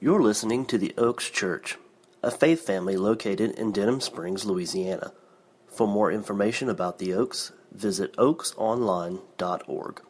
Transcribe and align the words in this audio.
You're 0.00 0.22
listening 0.22 0.66
to 0.66 0.76
the 0.76 0.92
Oaks 0.98 1.30
Church, 1.30 1.78
a 2.22 2.30
faith 2.30 2.66
family 2.66 2.96
located 2.96 3.52
in 3.52 3.72
Denham 3.72 4.00
Springs, 4.00 4.44
Louisiana. 4.44 5.12
For 5.68 5.86
more 5.86 6.10
information 6.10 6.68
about 6.68 6.98
the 6.98 7.14
Oaks, 7.14 7.52
visit 7.72 8.14
oaksonline.org. 8.16 10.02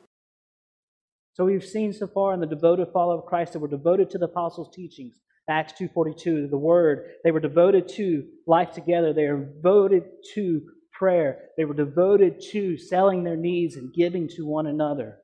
So 1.35 1.45
we've 1.45 1.65
seen 1.65 1.93
so 1.93 2.07
far 2.07 2.33
in 2.33 2.41
the 2.41 2.47
devoted 2.47 2.89
follower 2.93 3.19
of 3.19 3.27
Christ 3.27 3.53
that 3.53 3.59
were 3.59 3.69
devoted 3.69 4.09
to 4.11 4.19
the 4.19 4.25
apostles' 4.25 4.75
teachings. 4.75 5.17
Acts 5.48 5.75
2.42, 5.79 6.51
the 6.51 6.57
word. 6.57 7.11
They 7.23 7.30
were 7.30 7.39
devoted 7.39 7.87
to 7.91 8.25
life 8.46 8.73
together. 8.73 9.12
They 9.12 9.29
were 9.29 9.45
devoted 9.45 10.05
to 10.35 10.62
prayer. 10.93 11.51
They 11.59 11.66
were 11.66 11.75
devoted 11.75 12.41
to 12.53 12.79
selling 12.79 13.23
their 13.23 13.37
needs 13.37 13.77
and 13.77 13.93
giving 13.93 14.29
to 14.29 14.46
one 14.46 14.66
another. 14.66 15.19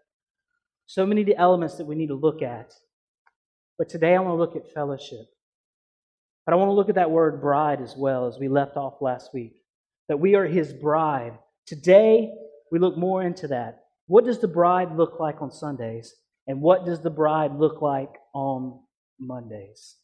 So 0.87 1.07
many 1.07 1.25
the 1.25 1.37
elements 1.37 1.77
that 1.77 1.87
we 1.87 1.95
need 1.95 2.09
to 2.09 2.15
look 2.15 2.43
at. 2.43 2.75
But 3.81 3.89
today 3.89 4.15
I 4.15 4.21
want 4.21 4.33
to 4.33 4.35
look 4.35 4.57
at 4.57 4.75
fellowship. 4.75 5.25
But 6.45 6.53
I 6.53 6.57
want 6.57 6.69
to 6.69 6.75
look 6.75 6.91
at 6.91 6.97
that 6.97 7.11
word 7.11 7.41
bride 7.41 7.81
as 7.81 7.97
well 7.97 8.27
as 8.27 8.39
we 8.39 8.47
left 8.47 8.77
off 8.77 9.01
last 9.01 9.33
week. 9.33 9.55
That 10.11 10.21
we 10.21 10.35
are 10.35 10.45
his 10.45 10.71
bride. 10.71 11.39
Today 11.67 12.31
we 12.71 12.79
look 12.79 12.99
more 12.99 13.23
into 13.23 13.49
that. 13.49 13.85
What 14.07 14.27
does 14.27 14.39
the 14.39 14.49
bride 14.49 14.99
look 14.99 15.19
like 15.19 15.41
on 15.41 15.51
Sundays? 15.51 16.15
And 16.47 16.61
what 16.61 16.85
does 16.85 17.01
the 17.01 17.09
bride 17.09 17.59
look 17.59 17.81
like 17.81 18.11
on 18.35 18.81
Mondays? 19.19 19.97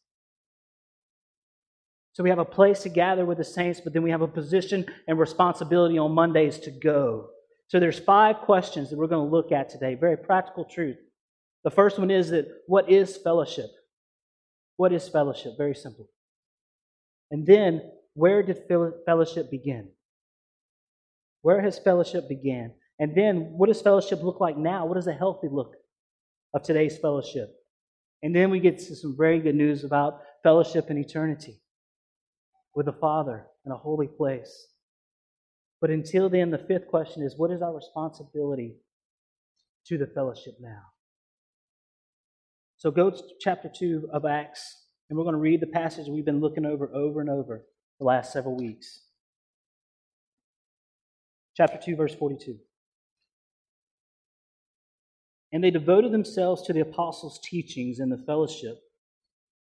So 2.14 2.22
we 2.22 2.30
have 2.30 2.38
a 2.38 2.46
place 2.46 2.80
to 2.84 2.88
gather 2.88 3.26
with 3.26 3.36
the 3.36 3.44
saints, 3.44 3.82
but 3.82 3.92
then 3.92 4.02
we 4.02 4.10
have 4.10 4.22
a 4.22 4.26
position 4.26 4.86
and 5.06 5.18
responsibility 5.18 5.98
on 5.98 6.12
Mondays 6.12 6.58
to 6.60 6.70
go. 6.70 7.28
So 7.68 7.78
there's 7.78 7.98
five 7.98 8.36
questions 8.36 8.88
that 8.88 8.96
we're 8.96 9.06
going 9.06 9.28
to 9.28 9.36
look 9.36 9.52
at 9.52 9.68
today, 9.68 9.96
very 9.96 10.16
practical 10.16 10.64
truth. 10.64 10.96
The 11.66 11.72
first 11.72 11.98
one 11.98 12.12
is 12.12 12.30
that 12.30 12.46
what 12.68 12.88
is 12.88 13.16
fellowship? 13.16 13.66
What 14.76 14.92
is 14.92 15.08
fellowship? 15.08 15.54
Very 15.58 15.74
simple. 15.74 16.08
And 17.32 17.44
then 17.44 17.82
where 18.14 18.40
did 18.44 18.62
fellowship 19.04 19.50
begin? 19.50 19.88
Where 21.42 21.60
has 21.60 21.80
fellowship 21.80 22.28
began? 22.28 22.72
And 23.00 23.16
then, 23.16 23.52
what 23.58 23.66
does 23.66 23.82
fellowship 23.82 24.22
look 24.22 24.38
like 24.38 24.56
now? 24.56 24.86
What 24.86 24.94
does 24.94 25.08
a 25.08 25.12
healthy 25.12 25.48
look 25.50 25.74
of 26.54 26.62
today's 26.62 26.98
fellowship? 26.98 27.52
And 28.22 28.34
then 28.34 28.50
we 28.50 28.60
get 28.60 28.78
to 28.78 28.94
some 28.94 29.16
very 29.18 29.40
good 29.40 29.56
news 29.56 29.82
about 29.82 30.20
fellowship 30.44 30.88
in 30.88 30.98
eternity 30.98 31.60
with 32.76 32.86
the 32.86 32.92
Father 32.92 33.44
in 33.64 33.72
a 33.72 33.76
holy 33.76 34.06
place. 34.06 34.68
But 35.80 35.90
until 35.90 36.28
then, 36.28 36.52
the 36.52 36.58
fifth 36.58 36.86
question 36.86 37.24
is 37.24 37.36
what 37.36 37.50
is 37.50 37.60
our 37.60 37.74
responsibility 37.74 38.76
to 39.88 39.98
the 39.98 40.06
fellowship 40.06 40.54
now? 40.60 40.82
So 42.78 42.90
go 42.90 43.10
to 43.10 43.22
chapter 43.40 43.70
2 43.74 44.10
of 44.12 44.26
Acts, 44.26 44.84
and 45.08 45.18
we're 45.18 45.24
going 45.24 45.34
to 45.34 45.40
read 45.40 45.60
the 45.60 45.66
passage 45.66 46.08
we've 46.08 46.24
been 46.24 46.40
looking 46.40 46.66
over 46.66 46.88
over 46.94 47.20
and 47.20 47.30
over 47.30 47.64
the 47.98 48.04
last 48.04 48.32
several 48.32 48.56
weeks. 48.56 49.00
Chapter 51.56 51.78
2, 51.82 51.96
verse 51.96 52.14
42. 52.14 52.58
And 55.52 55.64
they 55.64 55.70
devoted 55.70 56.12
themselves 56.12 56.62
to 56.62 56.74
the 56.74 56.80
apostles' 56.80 57.40
teachings 57.42 57.98
and 57.98 58.12
the 58.12 58.22
fellowship, 58.26 58.78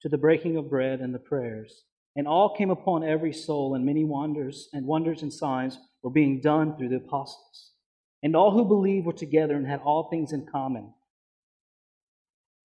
to 0.01 0.09
the 0.09 0.17
breaking 0.17 0.57
of 0.57 0.69
bread 0.69 0.99
and 0.99 1.15
the 1.15 1.19
prayers. 1.19 1.85
And 2.17 2.27
all 2.27 2.55
came 2.57 2.71
upon 2.71 3.05
every 3.05 3.31
soul, 3.31 3.73
and 3.73 3.85
many 3.85 4.03
wonders 4.03 4.67
and 4.73 4.85
wonders 4.85 5.21
and 5.21 5.31
signs 5.31 5.79
were 6.03 6.09
being 6.09 6.41
done 6.41 6.75
through 6.75 6.89
the 6.89 6.97
apostles. 6.97 7.71
And 8.21 8.35
all 8.35 8.51
who 8.51 8.65
believed 8.65 9.05
were 9.05 9.13
together 9.13 9.55
and 9.55 9.65
had 9.65 9.79
all 9.79 10.09
things 10.09 10.33
in 10.33 10.45
common. 10.51 10.93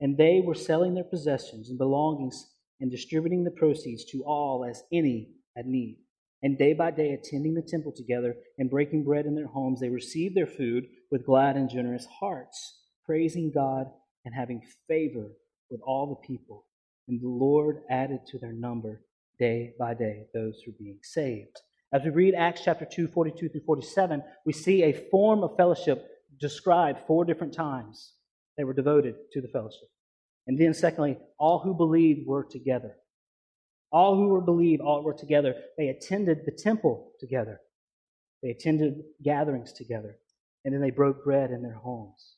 And 0.02 0.18
they 0.18 0.42
were 0.44 0.54
selling 0.54 0.94
their 0.94 1.04
possessions 1.04 1.70
and 1.70 1.78
belongings 1.78 2.50
and 2.80 2.90
distributing 2.90 3.44
the 3.44 3.52
proceeds 3.52 4.04
to 4.06 4.24
all 4.24 4.66
as 4.68 4.82
any 4.92 5.30
had 5.56 5.66
need. 5.66 5.98
And 6.42 6.58
day 6.58 6.72
by 6.72 6.90
day, 6.90 7.12
attending 7.12 7.54
the 7.54 7.62
temple 7.62 7.92
together 7.92 8.34
and 8.58 8.68
breaking 8.68 9.04
bread 9.04 9.26
in 9.26 9.36
their 9.36 9.46
homes, 9.46 9.78
they 9.80 9.88
received 9.88 10.36
their 10.36 10.46
food 10.46 10.88
with 11.10 11.24
glad 11.24 11.56
and 11.56 11.70
generous 11.70 12.04
hearts 12.06 12.80
praising 13.04 13.52
God 13.52 13.86
and 14.24 14.34
having 14.34 14.62
favor 14.88 15.32
with 15.70 15.80
all 15.84 16.08
the 16.08 16.26
people. 16.26 16.66
And 17.08 17.20
the 17.20 17.28
Lord 17.28 17.82
added 17.88 18.26
to 18.26 18.38
their 18.38 18.52
number 18.52 19.02
day 19.38 19.74
by 19.78 19.94
day 19.94 20.26
those 20.34 20.60
who 20.64 20.72
were 20.72 20.78
being 20.78 20.98
saved. 21.02 21.60
As 21.92 22.02
we 22.02 22.10
read 22.10 22.34
Acts 22.34 22.62
chapter 22.64 22.86
2, 22.90 23.06
42 23.08 23.48
through 23.50 23.60
47, 23.66 24.22
we 24.46 24.52
see 24.52 24.82
a 24.82 25.08
form 25.10 25.44
of 25.44 25.56
fellowship 25.56 26.08
described 26.40 27.00
four 27.06 27.24
different 27.24 27.52
times. 27.52 28.14
They 28.56 28.64
were 28.64 28.74
devoted 28.74 29.14
to 29.32 29.40
the 29.40 29.48
fellowship. 29.48 29.88
And 30.46 30.58
then, 30.58 30.74
secondly, 30.74 31.18
all 31.38 31.60
who 31.60 31.74
believed 31.74 32.26
were 32.26 32.44
together. 32.44 32.96
All 33.90 34.16
who 34.16 34.28
were 34.28 34.40
believed, 34.40 34.82
all 34.82 35.02
were 35.02 35.14
together. 35.14 35.54
They 35.78 35.88
attended 35.88 36.44
the 36.44 36.52
temple 36.52 37.12
together. 37.20 37.60
They 38.42 38.50
attended 38.50 39.02
gatherings 39.22 39.72
together. 39.72 40.16
And 40.64 40.74
then 40.74 40.80
they 40.80 40.90
broke 40.90 41.24
bread 41.24 41.50
in 41.50 41.62
their 41.62 41.74
homes. 41.74 42.36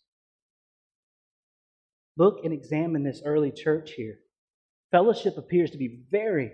Look 2.16 2.44
and 2.44 2.52
examine 2.52 3.02
this 3.02 3.22
early 3.24 3.50
church 3.50 3.92
here. 3.92 4.18
Fellowship 4.90 5.36
appears 5.36 5.70
to 5.72 5.78
be 5.78 6.04
very, 6.10 6.52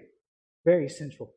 very 0.65 0.89
central. 0.89 1.33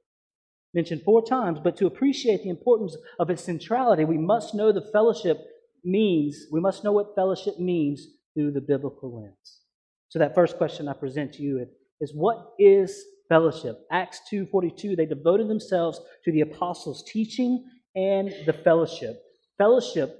Mentioned 0.73 1.03
four 1.03 1.23
times, 1.23 1.59
but 1.63 1.77
to 1.77 1.85
appreciate 1.85 2.43
the 2.43 2.49
importance 2.49 2.95
of 3.19 3.29
its 3.29 3.43
centrality, 3.43 4.05
we 4.05 4.17
must 4.17 4.55
know 4.55 4.71
the 4.71 4.89
fellowship 4.93 5.37
means, 5.83 6.47
we 6.51 6.59
must 6.59 6.83
know 6.83 6.91
what 6.91 7.15
fellowship 7.15 7.59
means 7.59 8.07
through 8.33 8.51
the 8.51 8.61
biblical 8.61 9.15
lens. 9.21 9.61
So 10.09 10.19
that 10.19 10.35
first 10.35 10.57
question 10.57 10.87
I 10.87 10.93
present 10.93 11.33
to 11.33 11.41
you 11.41 11.65
is 11.99 12.13
what 12.13 12.53
is 12.59 13.03
fellowship? 13.29 13.85
Acts 13.91 14.21
2:42 14.31 14.95
they 14.95 15.05
devoted 15.05 15.47
themselves 15.47 15.99
to 16.23 16.31
the 16.31 16.41
apostles' 16.41 17.03
teaching 17.03 17.65
and 17.95 18.33
the 18.45 18.53
fellowship. 18.53 19.23
Fellowship 19.57 20.19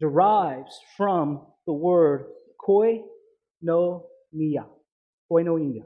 derives 0.00 0.78
from 0.96 1.46
the 1.66 1.72
word 1.72 2.26
koi 2.60 3.02
koinonia. 3.64 4.66
Koinonia. 5.30 5.84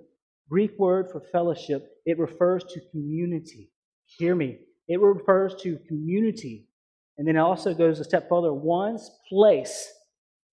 Greek 0.49 0.78
word 0.78 1.10
for 1.10 1.21
fellowship, 1.21 1.88
it 2.05 2.19
refers 2.19 2.65
to 2.65 2.81
community. 2.91 3.71
Hear 4.06 4.34
me. 4.34 4.60
It 4.88 5.00
refers 5.00 5.55
to 5.62 5.78
community. 5.88 6.66
And 7.19 7.27
then 7.27 7.37
it 7.37 7.41
also 7.41 7.75
goes 7.75 7.99
a 7.99 8.04
step 8.04 8.28
further 8.28 8.53
one's 8.53 9.10
place 9.28 9.91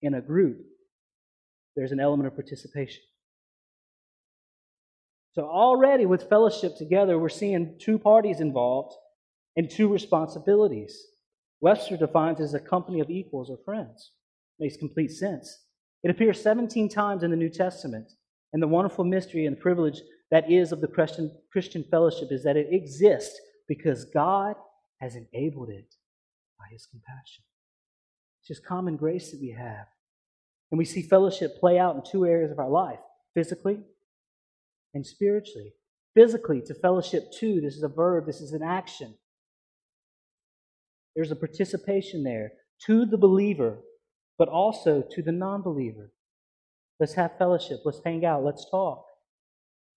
in 0.02 0.14
a 0.14 0.20
group. 0.20 0.58
There's 1.76 1.92
an 1.92 2.00
element 2.00 2.26
of 2.26 2.34
participation. 2.34 3.02
So, 5.32 5.42
already 5.42 6.06
with 6.06 6.28
fellowship 6.28 6.76
together, 6.76 7.18
we're 7.18 7.28
seeing 7.28 7.76
two 7.80 7.98
parties 7.98 8.40
involved 8.40 8.94
and 9.56 9.70
two 9.70 9.88
responsibilities. 9.88 11.06
Webster 11.60 11.96
defines 11.96 12.40
it 12.40 12.44
as 12.44 12.54
a 12.54 12.60
company 12.60 13.00
of 13.00 13.10
equals 13.10 13.48
or 13.48 13.58
friends. 13.64 14.10
Makes 14.58 14.76
complete 14.76 15.12
sense. 15.12 15.64
It 16.02 16.10
appears 16.10 16.42
17 16.42 16.88
times 16.88 17.22
in 17.22 17.30
the 17.30 17.36
New 17.36 17.48
Testament. 17.48 18.10
And 18.52 18.60
the 18.60 18.68
wonderful 18.68 19.04
mystery 19.04 19.46
and 19.46 19.58
privilege 19.58 20.00
that 20.30 20.50
is 20.50 20.72
of 20.72 20.80
the 20.80 20.88
Christian, 20.88 21.30
Christian 21.52 21.84
fellowship 21.90 22.32
is 22.32 22.42
that 22.42 22.56
it 22.56 22.68
exists 22.72 23.38
because 23.68 24.06
God 24.06 24.56
has 25.00 25.14
enabled 25.14 25.70
it 25.70 25.94
by 26.60 26.72
his 26.72 26.86
compassion. 26.86 27.42
It's 28.40 28.48
just 28.48 28.64
common 28.64 28.96
grace 28.96 29.30
that 29.30 29.40
we 29.40 29.50
have. 29.50 29.86
And 30.70 30.78
we 30.78 30.84
see 30.84 31.02
fellowship 31.02 31.58
play 31.58 31.78
out 31.78 31.96
in 31.96 32.02
two 32.08 32.26
areas 32.26 32.52
of 32.52 32.60
our 32.60 32.70
life 32.70 33.00
physically 33.34 33.80
and 34.94 35.04
spiritually. 35.04 35.72
Physically, 36.14 36.60
to 36.66 36.74
fellowship 36.74 37.32
too, 37.32 37.60
this 37.60 37.76
is 37.76 37.82
a 37.82 37.88
verb, 37.88 38.26
this 38.26 38.40
is 38.40 38.52
an 38.52 38.62
action. 38.62 39.14
There's 41.16 41.30
a 41.30 41.36
participation 41.36 42.22
there 42.22 42.52
to 42.86 43.06
the 43.06 43.18
believer 43.18 43.78
but 44.40 44.48
also 44.48 45.04
to 45.10 45.20
the 45.20 45.32
non 45.32 45.60
believer. 45.60 46.10
Let's 46.98 47.12
have 47.12 47.36
fellowship. 47.36 47.80
Let's 47.84 48.00
hang 48.02 48.24
out. 48.24 48.42
Let's 48.42 48.66
talk. 48.70 49.04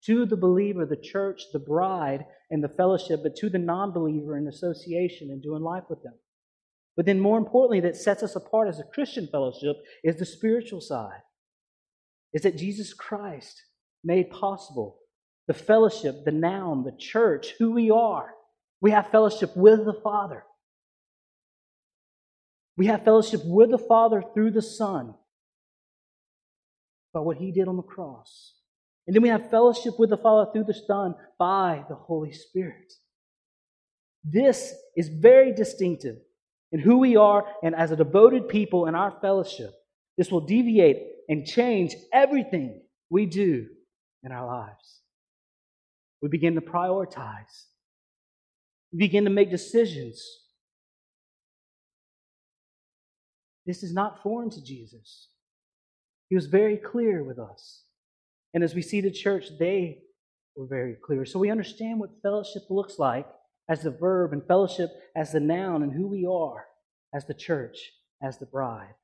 To 0.05 0.25
the 0.25 0.35
believer, 0.35 0.85
the 0.85 0.97
church, 0.97 1.43
the 1.53 1.59
bride, 1.59 2.25
and 2.51 2.61
the 2.61 2.67
fellowship, 2.67 3.21
but 3.23 3.37
to 3.37 3.49
the 3.49 3.57
non 3.57 3.93
believer 3.93 4.37
in 4.37 4.49
association 4.49 5.29
and 5.29 5.41
doing 5.41 5.63
life 5.63 5.85
with 5.89 6.03
them. 6.03 6.15
But 6.95 7.05
then, 7.05 7.19
more 7.19 7.37
importantly, 7.37 7.79
that 7.81 7.95
sets 7.95 8.21
us 8.21 8.35
apart 8.35 8.67
as 8.67 8.79
a 8.79 8.83
Christian 8.83 9.27
fellowship 9.27 9.77
is 10.03 10.17
the 10.17 10.25
spiritual 10.25 10.81
side. 10.81 11.21
Is 12.33 12.43
that 12.43 12.57
Jesus 12.57 12.93
Christ 12.93 13.63
made 14.03 14.29
possible 14.29 14.99
the 15.47 15.53
fellowship, 15.53 16.23
the 16.23 16.31
noun, 16.31 16.83
the 16.83 16.95
church, 16.97 17.53
who 17.59 17.71
we 17.71 17.89
are. 17.89 18.33
We 18.81 18.91
have 18.91 19.09
fellowship 19.09 19.55
with 19.55 19.85
the 19.85 19.93
Father. 19.93 20.43
We 22.77 22.87
have 22.87 23.03
fellowship 23.03 23.41
with 23.45 23.71
the 23.71 23.77
Father 23.77 24.23
through 24.33 24.51
the 24.51 24.61
Son 24.61 25.15
by 27.13 27.19
what 27.19 27.37
He 27.37 27.51
did 27.51 27.67
on 27.67 27.77
the 27.77 27.83
cross. 27.83 28.55
And 29.05 29.15
then 29.15 29.21
we 29.21 29.29
have 29.29 29.49
fellowship 29.49 29.99
with 29.99 30.09
the 30.09 30.17
Father 30.17 30.51
through 30.51 30.65
the 30.65 30.73
Son 30.73 31.15
by 31.37 31.83
the 31.89 31.95
Holy 31.95 32.31
Spirit. 32.31 32.93
This 34.23 34.73
is 34.95 35.09
very 35.09 35.53
distinctive 35.53 36.17
in 36.73 36.79
who 36.79 36.97
we 36.97 37.15
are 37.15 37.45
and 37.63 37.75
as 37.75 37.91
a 37.91 37.95
devoted 37.95 38.49
people 38.49 38.87
in 38.87 38.95
our 38.95 39.15
fellowship. 39.21 39.71
This 40.17 40.31
will 40.31 40.41
deviate 40.41 40.97
and 41.29 41.45
change 41.45 41.95
everything 42.11 42.81
we 43.09 43.27
do 43.27 43.67
in 44.23 44.31
our 44.31 44.45
lives. 44.45 45.01
We 46.21 46.29
begin 46.29 46.55
to 46.55 46.61
prioritize. 46.61 47.65
We 48.91 48.99
begin 48.99 49.23
to 49.25 49.29
make 49.29 49.51
decisions. 49.51 50.21
This 53.65 53.83
is 53.83 53.93
not 53.93 54.21
foreign 54.23 54.49
to 54.49 54.63
Jesus. 54.63 55.29
He 56.29 56.35
was 56.35 56.47
very 56.47 56.77
clear 56.77 57.23
with 57.23 57.39
us. 57.39 57.83
And 58.53 58.63
as 58.63 58.73
we 58.73 58.81
see 58.81 59.01
the 59.01 59.11
church, 59.11 59.45
they 59.59 59.99
were 60.55 60.67
very 60.67 60.95
clear. 61.03 61.25
So 61.25 61.39
we 61.39 61.51
understand 61.51 61.99
what 61.99 62.21
fellowship 62.21 62.63
looks 62.69 62.97
like 62.97 63.27
as 63.69 63.83
the 63.83 63.91
verb 63.91 64.33
and 64.33 64.45
fellowship 64.45 64.89
as 65.15 65.31
the 65.31 65.39
noun 65.39 65.83
and 65.83 65.93
who 65.93 66.07
we 66.07 66.25
are 66.25 66.65
as 67.13 67.25
the 67.25 67.33
church, 67.33 67.91
as 68.21 68.37
the 68.37 68.45
bride. 68.45 68.95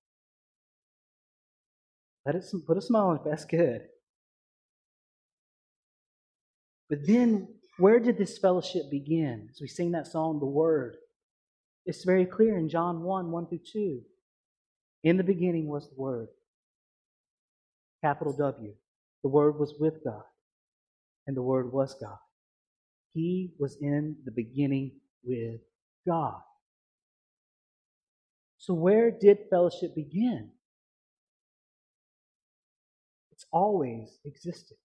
Let 2.26 2.36
it 2.36 2.46
put 2.68 2.78
a 2.78 2.82
smile 2.82 3.08
on 3.08 3.16
it. 3.18 3.22
That's 3.26 3.46
good. 3.46 3.82
But 6.90 7.06
then, 7.06 7.48
where 7.78 8.00
did 8.00 8.18
this 8.18 8.38
fellowship 8.38 8.84
begin? 8.92 9.48
As 9.52 9.62
we 9.62 9.68
sing 9.68 9.92
that 9.92 10.08
song, 10.08 10.40
The 10.40 10.46
Word, 10.46 10.98
it's 11.86 12.04
very 12.04 12.26
clear 12.26 12.58
in 12.58 12.68
John 12.68 13.04
1 13.04 13.32
1 13.32 13.48
through 13.48 13.60
2. 13.72 14.02
In 15.04 15.18
the 15.18 15.24
beginning 15.24 15.68
was 15.68 15.88
the 15.90 15.96
Word, 15.96 16.28
capital 18.04 18.34
W. 18.34 18.74
The 19.24 19.30
Word 19.30 19.58
was 19.58 19.74
with 19.80 20.04
God, 20.04 20.24
and 21.26 21.38
the 21.38 21.42
Word 21.42 21.72
was 21.72 21.96
God. 22.00 22.18
He 23.14 23.52
was 23.60 23.78
in 23.82 24.18
the 24.26 24.32
beginning 24.32 24.92
with 25.24 25.62
God. 26.08 26.42
So, 28.58 28.74
where 28.74 29.10
did 29.10 29.50
fellowship 29.50 29.96
begin? 29.96 30.52
It's 33.32 33.46
always 33.52 34.20
existed. 34.26 34.78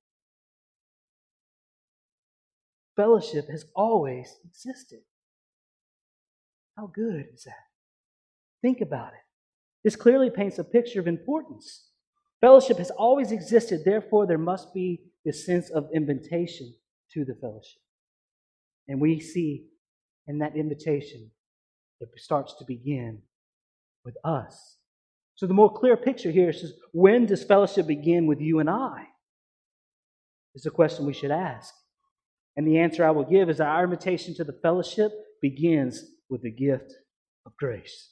Fellowship 2.96 3.48
has 3.50 3.64
always 3.74 4.36
existed. 4.44 5.00
How 6.76 6.86
good 6.86 7.26
is 7.34 7.44
that? 7.44 7.54
Think 8.62 8.80
about 8.80 9.08
it. 9.08 9.20
This 9.82 9.96
clearly 9.96 10.30
paints 10.30 10.58
a 10.58 10.64
picture 10.64 11.00
of 11.00 11.06
importance. 11.06 11.88
Fellowship 12.40 12.78
has 12.78 12.90
always 12.90 13.32
existed, 13.32 13.82
therefore, 13.84 14.26
there 14.26 14.38
must 14.38 14.72
be 14.72 15.00
this 15.24 15.44
sense 15.44 15.70
of 15.70 15.88
invitation 15.92 16.74
to 17.12 17.24
the 17.24 17.34
fellowship. 17.34 17.80
And 18.88 19.00
we 19.00 19.20
see 19.20 19.66
in 20.26 20.38
that 20.38 20.56
invitation, 20.56 21.30
it 22.00 22.08
starts 22.16 22.54
to 22.58 22.64
begin 22.66 23.22
with 24.04 24.14
us. 24.24 24.76
So 25.36 25.46
the 25.46 25.54
more 25.54 25.72
clear 25.72 25.96
picture 25.96 26.30
here 26.30 26.50
is 26.50 26.74
when 26.92 27.26
does 27.26 27.44
fellowship 27.44 27.86
begin 27.86 28.26
with 28.26 28.40
you 28.40 28.60
and 28.60 28.70
I? 28.70 29.04
Is 30.54 30.66
a 30.66 30.70
question 30.70 31.06
we 31.06 31.12
should 31.12 31.32
ask. 31.32 31.74
And 32.56 32.66
the 32.66 32.78
answer 32.78 33.04
I 33.04 33.10
will 33.10 33.24
give 33.24 33.50
is 33.50 33.58
that 33.58 33.66
our 33.66 33.82
invitation 33.82 34.34
to 34.36 34.44
the 34.44 34.58
fellowship 34.62 35.10
begins 35.42 36.04
with 36.30 36.42
the 36.42 36.52
gift 36.52 36.92
of 37.44 37.56
grace. 37.56 38.10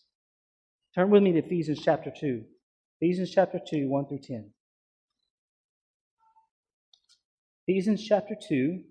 Turn 0.94 1.10
with 1.10 1.22
me 1.22 1.32
to 1.32 1.38
Ephesians 1.38 1.80
chapter 1.82 2.12
2. 2.18 2.42
Ephesians 3.00 3.30
chapter 3.30 3.60
2, 3.70 3.88
1 3.88 4.06
through 4.08 4.18
10. 4.18 4.50
Ephesians 7.68 8.04
chapter 8.04 8.34
2, 8.48 8.82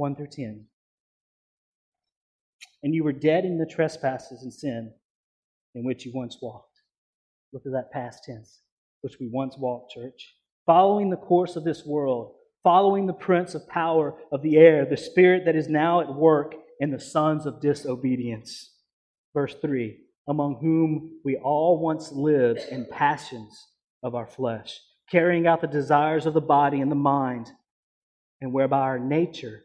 1 0.00 0.16
through 0.16 0.28
10. 0.32 0.64
And 2.82 2.94
you 2.94 3.04
were 3.04 3.12
dead 3.12 3.44
in 3.44 3.58
the 3.58 3.66
trespasses 3.66 4.42
and 4.42 4.52
sin 4.52 4.94
in 5.74 5.84
which 5.84 6.06
you 6.06 6.12
once 6.14 6.38
walked. 6.40 6.80
Look 7.52 7.66
at 7.66 7.72
that 7.72 7.92
past 7.92 8.24
tense, 8.24 8.60
which 9.02 9.18
we 9.20 9.28
once 9.30 9.56
walked, 9.58 9.92
church. 9.92 10.34
Following 10.64 11.10
the 11.10 11.18
course 11.18 11.54
of 11.54 11.64
this 11.64 11.84
world, 11.84 12.32
following 12.62 13.06
the 13.06 13.12
prince 13.12 13.54
of 13.54 13.68
power 13.68 14.14
of 14.32 14.40
the 14.40 14.56
air, 14.56 14.86
the 14.86 14.96
spirit 14.96 15.42
that 15.44 15.56
is 15.56 15.68
now 15.68 16.00
at 16.00 16.14
work 16.14 16.54
in 16.80 16.90
the 16.90 17.00
sons 17.00 17.44
of 17.44 17.60
disobedience. 17.60 18.72
Verse 19.34 19.54
3 19.60 19.98
Among 20.26 20.56
whom 20.62 21.20
we 21.26 21.36
all 21.36 21.78
once 21.78 22.10
lived 22.10 22.60
in 22.70 22.86
passions 22.90 23.66
of 24.02 24.14
our 24.14 24.26
flesh, 24.26 24.80
carrying 25.10 25.46
out 25.46 25.60
the 25.60 25.66
desires 25.66 26.24
of 26.24 26.32
the 26.32 26.40
body 26.40 26.80
and 26.80 26.90
the 26.90 26.96
mind, 26.96 27.50
and 28.40 28.54
whereby 28.54 28.78
our 28.78 28.98
nature, 28.98 29.64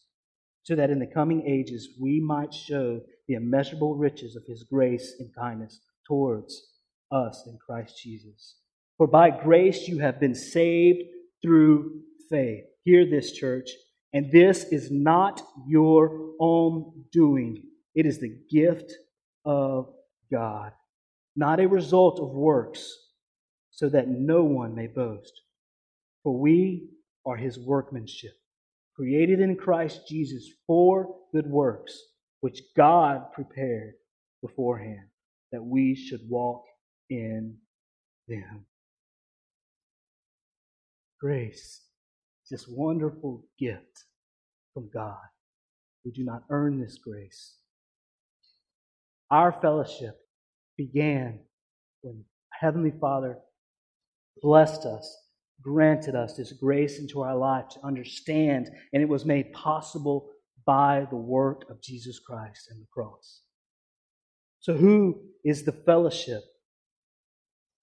so 0.63 0.75
that 0.75 0.89
in 0.89 0.99
the 0.99 1.07
coming 1.07 1.45
ages 1.47 1.89
we 1.99 2.19
might 2.19 2.53
show 2.53 3.01
the 3.27 3.33
immeasurable 3.35 3.95
riches 3.95 4.35
of 4.35 4.43
His 4.47 4.63
grace 4.63 5.15
and 5.19 5.33
kindness 5.35 5.79
towards 6.07 6.61
us 7.11 7.43
in 7.47 7.57
Christ 7.65 7.97
Jesus. 8.01 8.57
For 8.97 9.07
by 9.07 9.29
grace 9.31 9.87
you 9.87 9.99
have 9.99 10.19
been 10.19 10.35
saved 10.35 11.03
through 11.41 12.01
faith. 12.29 12.63
Hear 12.83 13.09
this, 13.09 13.31
church. 13.31 13.69
And 14.13 14.31
this 14.31 14.65
is 14.65 14.91
not 14.91 15.41
your 15.67 16.33
own 16.39 17.05
doing, 17.11 17.63
it 17.95 18.05
is 18.05 18.19
the 18.19 18.37
gift 18.49 18.91
of 19.45 19.87
God, 20.31 20.71
not 21.35 21.59
a 21.59 21.67
result 21.67 22.19
of 22.19 22.29
works, 22.29 22.93
so 23.69 23.89
that 23.89 24.07
no 24.07 24.43
one 24.43 24.75
may 24.75 24.87
boast. 24.87 25.33
For 26.23 26.37
we 26.37 26.89
are 27.25 27.37
his 27.37 27.57
workmanship, 27.57 28.33
created 29.01 29.39
in 29.39 29.55
Christ 29.55 30.07
Jesus 30.07 30.47
for 30.67 31.15
good 31.33 31.47
works, 31.47 31.99
which 32.41 32.61
God 32.77 33.31
prepared 33.33 33.93
beforehand 34.43 35.07
that 35.51 35.63
we 35.63 35.95
should 35.95 36.21
walk 36.29 36.61
in 37.09 37.55
them. 38.27 38.67
Grace 41.19 41.81
is 42.43 42.49
this 42.51 42.67
wonderful 42.67 43.43
gift 43.57 44.05
from 44.75 44.87
God. 44.93 45.17
We 46.05 46.11
do 46.11 46.23
not 46.23 46.43
earn 46.51 46.79
this 46.79 46.99
grace. 46.99 47.55
Our 49.31 49.51
fellowship 49.63 50.15
began 50.77 51.39
when 52.03 52.23
Heavenly 52.51 52.93
Father 53.01 53.39
blessed 54.43 54.85
us, 54.85 55.17
granted 55.61 56.15
us 56.15 56.35
this 56.35 56.53
grace 56.53 56.99
into 56.99 57.21
our 57.21 57.35
life 57.35 57.67
to 57.69 57.85
understand, 57.85 58.69
and 58.93 59.01
it 59.01 59.09
was 59.09 59.25
made 59.25 59.51
possible 59.53 60.29
by 60.65 61.05
the 61.09 61.17
work 61.17 61.69
of 61.69 61.81
Jesus 61.81 62.19
Christ 62.19 62.67
and 62.69 62.81
the 62.81 62.87
cross. 62.93 63.41
So, 64.59 64.73
who 64.73 65.21
is 65.43 65.63
the 65.63 65.71
fellowship? 65.71 66.43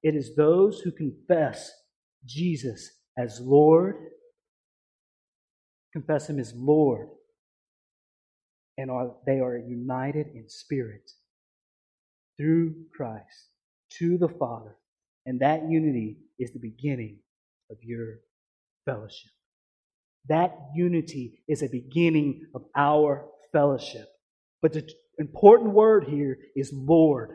It 0.03 0.15
is 0.15 0.37
those 0.37 0.81
who 0.81 0.93
confess 0.93 1.73
Jesus 2.25 2.89
as 3.17 3.41
Lord, 3.41 3.97
confess 5.93 6.29
Him 6.29 6.39
as 6.39 6.53
Lord, 6.55 7.09
and 8.77 8.91
are, 8.91 9.17
they 9.27 9.41
are 9.41 9.59
united 9.59 10.29
in 10.35 10.49
spirit 10.49 11.11
through 12.37 12.75
Christ 12.97 13.51
to 13.99 14.17
the 14.19 14.29
Father. 14.29 14.77
And 15.27 15.41
that 15.41 15.69
unity 15.69 16.19
is 16.39 16.53
the 16.53 16.61
beginning 16.61 17.19
of 17.71 17.79
your 17.83 18.17
fellowship. 18.85 19.31
That 20.29 20.55
unity 20.75 21.43
is 21.49 21.63
a 21.63 21.69
beginning 21.69 22.47
of 22.55 22.65
our 22.77 23.27
fellowship. 23.53 24.07
But 24.61 24.73
the 24.73 24.89
important 25.19 25.71
word 25.73 26.05
here 26.05 26.39
is 26.55 26.73
Lord. 26.73 27.31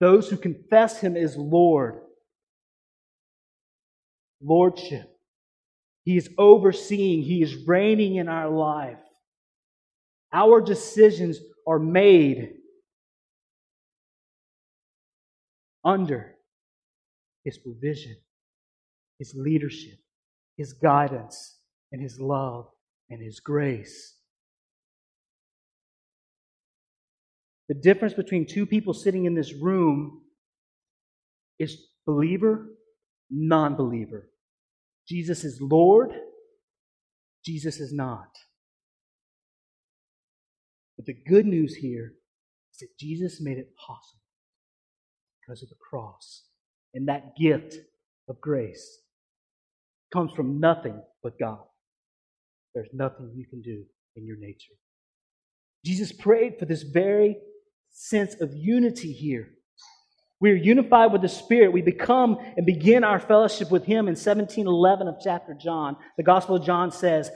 Those 0.00 0.28
who 0.28 0.36
confess 0.36 1.00
Him 1.00 1.16
as 1.16 1.36
Lord, 1.36 2.00
Lordship. 4.42 5.06
He 6.04 6.16
is 6.16 6.30
overseeing, 6.38 7.22
He 7.22 7.42
is 7.42 7.54
reigning 7.66 8.16
in 8.16 8.28
our 8.28 8.48
life. 8.48 8.96
Our 10.32 10.60
decisions 10.60 11.38
are 11.66 11.78
made 11.78 12.54
under 15.84 16.34
His 17.44 17.58
provision, 17.58 18.16
His 19.18 19.34
leadership, 19.36 19.98
His 20.56 20.72
guidance, 20.72 21.58
and 21.92 22.02
His 22.02 22.20
love 22.20 22.66
and 23.08 23.22
His 23.22 23.40
grace. 23.40 24.16
The 27.68 27.74
difference 27.74 28.14
between 28.14 28.46
two 28.46 28.66
people 28.66 28.92
sitting 28.92 29.26
in 29.26 29.34
this 29.34 29.54
room 29.54 30.22
is 31.58 31.78
believer, 32.06 32.66
non 33.30 33.76
believer. 33.76 34.28
Jesus 35.08 35.44
is 35.44 35.60
Lord, 35.60 36.12
Jesus 37.44 37.78
is 37.78 37.92
not. 37.92 38.28
But 40.96 41.06
the 41.06 41.16
good 41.26 41.46
news 41.46 41.76
here 41.76 42.14
is 42.72 42.78
that 42.80 42.98
Jesus 42.98 43.40
made 43.40 43.58
it 43.58 43.74
possible 43.76 44.20
because 45.40 45.62
of 45.62 45.68
the 45.68 45.76
cross. 45.76 46.49
And 46.94 47.08
that 47.08 47.36
gift 47.36 47.76
of 48.28 48.40
grace 48.40 49.00
comes 50.12 50.32
from 50.32 50.60
nothing 50.60 51.00
but 51.22 51.38
God. 51.38 51.60
There's 52.74 52.88
nothing 52.92 53.32
you 53.34 53.46
can 53.46 53.62
do 53.62 53.84
in 54.16 54.26
your 54.26 54.36
nature. 54.38 54.74
Jesus 55.84 56.12
prayed 56.12 56.58
for 56.58 56.66
this 56.66 56.82
very 56.82 57.38
sense 57.90 58.40
of 58.40 58.50
unity 58.54 59.12
here. 59.12 59.48
We 60.40 60.50
are 60.52 60.56
unified 60.56 61.12
with 61.12 61.22
the 61.22 61.28
Spirit. 61.28 61.72
We 61.72 61.82
become 61.82 62.38
and 62.56 62.64
begin 62.64 63.04
our 63.04 63.18
fellowship 63.18 63.70
with 63.70 63.84
Him 63.84 64.08
in 64.08 64.14
1711 64.14 65.08
of 65.08 65.16
chapter 65.22 65.54
John. 65.54 65.96
The 66.16 66.22
Gospel 66.22 66.56
of 66.56 66.64
John 66.64 66.90
says, 66.90 67.30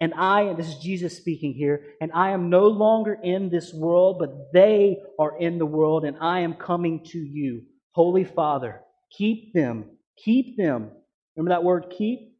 And 0.00 0.12
I, 0.14 0.42
and 0.42 0.58
this 0.58 0.68
is 0.68 0.76
Jesus 0.76 1.16
speaking 1.16 1.54
here, 1.54 1.84
and 2.02 2.10
I 2.12 2.30
am 2.30 2.50
no 2.50 2.66
longer 2.66 3.18
in 3.22 3.48
this 3.48 3.72
world, 3.72 4.18
but 4.18 4.52
they 4.52 4.98
are 5.18 5.38
in 5.38 5.58
the 5.58 5.66
world, 5.66 6.04
and 6.04 6.18
I 6.20 6.40
am 6.40 6.54
coming 6.54 7.04
to 7.06 7.18
you. 7.18 7.62
Holy 7.92 8.24
Father, 8.24 8.82
keep 9.10 9.52
them, 9.52 9.84
keep 10.16 10.56
them. 10.56 10.90
Remember 11.36 11.50
that 11.54 11.64
word 11.64 11.92
keep? 11.96 12.36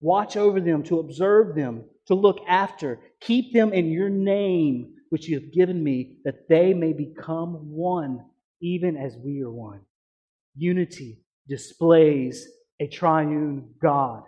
Watch 0.00 0.36
over 0.36 0.60
them, 0.60 0.82
to 0.84 1.00
observe 1.00 1.54
them, 1.54 1.84
to 2.06 2.14
look 2.14 2.38
after. 2.48 3.00
Keep 3.20 3.52
them 3.52 3.72
in 3.72 3.90
your 3.90 4.08
name, 4.08 4.94
which 5.10 5.28
you 5.28 5.40
have 5.40 5.52
given 5.52 5.82
me, 5.82 6.18
that 6.24 6.48
they 6.48 6.72
may 6.72 6.92
become 6.92 7.70
one, 7.70 8.24
even 8.60 8.96
as 8.96 9.16
we 9.16 9.42
are 9.42 9.50
one. 9.50 9.80
Unity 10.56 11.24
displays 11.48 12.46
a 12.80 12.86
triune 12.86 13.74
God. 13.82 14.22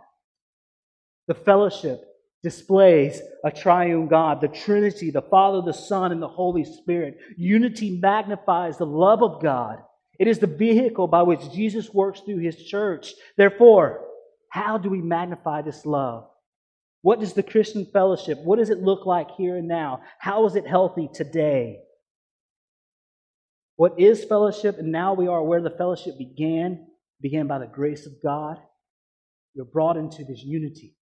The 1.29 1.35
fellowship 1.35 2.05
displays 2.43 3.21
a 3.45 3.51
triune 3.51 4.09
God, 4.09 4.41
the 4.41 4.49
Trinity, 4.49 5.11
the 5.11 5.23
Father, 5.23 5.63
the 5.63 5.73
Son, 5.73 6.11
and 6.11 6.23
the 6.23 6.29
Holy 6.29 6.65
Spirit. 6.65 7.19
Unity 7.37 7.99
magnifies 8.01 8.79
the 8.79 8.87
love 8.87 9.23
of 9.23 9.43
God. 9.43 9.83
It 10.21 10.29
is 10.29 10.39
the 10.39 10.47
vehicle 10.47 11.07
by 11.07 11.23
which 11.23 11.51
Jesus 11.51 11.95
works 11.95 12.21
through 12.21 12.41
his 12.41 12.63
church. 12.63 13.15
Therefore, 13.39 14.05
how 14.51 14.77
do 14.77 14.91
we 14.91 15.01
magnify 15.01 15.63
this 15.63 15.87
love? 15.87 16.29
What 17.01 17.21
does 17.21 17.33
the 17.33 17.43
Christian 17.43 17.87
fellowship, 17.87 18.39
what 18.45 18.59
does 18.59 18.69
it 18.69 18.83
look 18.83 19.07
like 19.07 19.31
here 19.39 19.57
and 19.57 19.67
now? 19.67 20.03
How 20.19 20.45
is 20.45 20.57
it 20.57 20.67
healthy 20.67 21.09
today? 21.15 21.79
What 23.77 23.99
is 23.99 24.23
fellowship? 24.23 24.79
And 24.79 24.93
now 24.93 25.15
we 25.15 25.27
are 25.27 25.43
where 25.43 25.63
the 25.63 25.71
fellowship 25.71 26.19
began, 26.19 26.87
began 27.23 27.47
by 27.47 27.59
the 27.59 27.67
grace 27.67 28.05
of 28.05 28.13
God. 28.23 28.59
You're 29.55 29.65
brought 29.65 29.97
into 29.97 30.23
this 30.23 30.43
unity, 30.43 30.97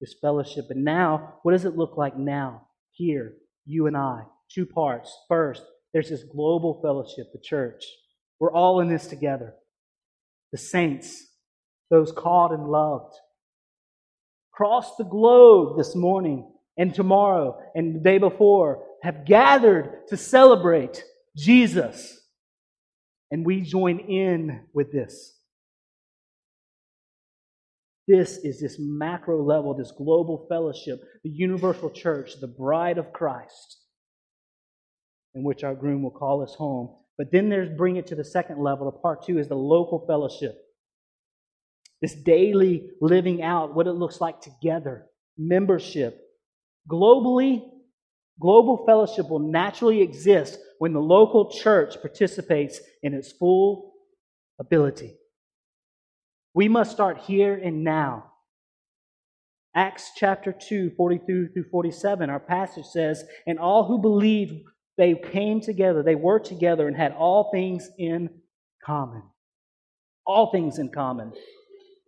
this 0.00 0.14
fellowship. 0.20 0.66
And 0.70 0.84
now, 0.84 1.40
what 1.42 1.50
does 1.50 1.64
it 1.64 1.76
look 1.76 1.96
like 1.96 2.16
now, 2.16 2.68
here, 2.92 3.32
you 3.66 3.88
and 3.88 3.96
I? 3.96 4.22
Two 4.48 4.66
parts. 4.66 5.12
First, 5.26 5.64
there's 5.92 6.10
this 6.10 6.22
global 6.22 6.80
fellowship, 6.80 7.32
the 7.32 7.40
church. 7.42 7.82
We're 8.42 8.52
all 8.52 8.80
in 8.80 8.88
this 8.88 9.06
together. 9.06 9.54
The 10.50 10.58
saints, 10.58 11.28
those 11.90 12.10
called 12.10 12.50
and 12.50 12.66
loved. 12.66 13.14
Cross 14.50 14.96
the 14.96 15.04
globe 15.04 15.78
this 15.78 15.94
morning 15.94 16.50
and 16.76 16.92
tomorrow 16.92 17.56
and 17.76 17.94
the 17.94 18.00
day 18.00 18.18
before 18.18 18.84
have 19.04 19.26
gathered 19.26 20.08
to 20.08 20.16
celebrate 20.16 21.04
Jesus. 21.36 22.20
And 23.30 23.46
we 23.46 23.60
join 23.60 24.00
in 24.00 24.64
with 24.74 24.90
this. 24.90 25.38
This 28.08 28.38
is 28.38 28.58
this 28.58 28.74
macro 28.80 29.40
level, 29.40 29.72
this 29.72 29.92
global 29.92 30.46
fellowship, 30.48 31.00
the 31.22 31.30
universal 31.30 31.90
church, 31.90 32.32
the 32.40 32.48
bride 32.48 32.98
of 32.98 33.12
Christ, 33.12 33.78
in 35.32 35.44
which 35.44 35.62
our 35.62 35.76
groom 35.76 36.02
will 36.02 36.10
call 36.10 36.42
us 36.42 36.56
home. 36.56 36.96
But 37.18 37.30
then 37.30 37.48
there's 37.48 37.76
bring 37.76 37.96
it 37.96 38.06
to 38.08 38.14
the 38.14 38.24
second 38.24 38.62
level. 38.62 38.90
The 38.90 38.98
part 38.98 39.24
two 39.24 39.38
is 39.38 39.48
the 39.48 39.54
local 39.54 40.04
fellowship 40.06 40.58
this 42.02 42.14
daily 42.14 42.90
living 43.00 43.42
out 43.42 43.74
what 43.74 43.86
it 43.86 43.92
looks 43.92 44.20
like 44.20 44.40
together, 44.40 45.06
membership. 45.38 46.20
Globally, 46.90 47.62
global 48.40 48.84
fellowship 48.84 49.30
will 49.30 49.38
naturally 49.38 50.02
exist 50.02 50.58
when 50.80 50.92
the 50.92 51.00
local 51.00 51.52
church 51.52 51.94
participates 52.02 52.80
in 53.04 53.14
its 53.14 53.30
full 53.30 53.94
ability. 54.58 55.14
We 56.54 56.68
must 56.68 56.90
start 56.90 57.18
here 57.18 57.54
and 57.54 57.84
now. 57.84 58.32
Acts 59.74 60.10
chapter 60.16 60.52
2, 60.52 60.90
42 60.96 61.50
through 61.54 61.64
47, 61.70 62.28
our 62.28 62.40
passage 62.40 62.84
says, 62.84 63.24
And 63.46 63.58
all 63.58 63.86
who 63.86 63.98
believed, 63.98 64.64
they 64.98 65.14
came 65.14 65.60
together, 65.60 66.02
they 66.02 66.14
were 66.14 66.38
together, 66.38 66.86
and 66.86 66.96
had 66.96 67.12
all 67.12 67.50
things 67.50 67.90
in 67.98 68.30
common. 68.84 69.22
All 70.26 70.50
things 70.52 70.78
in 70.78 70.90
common. 70.90 71.32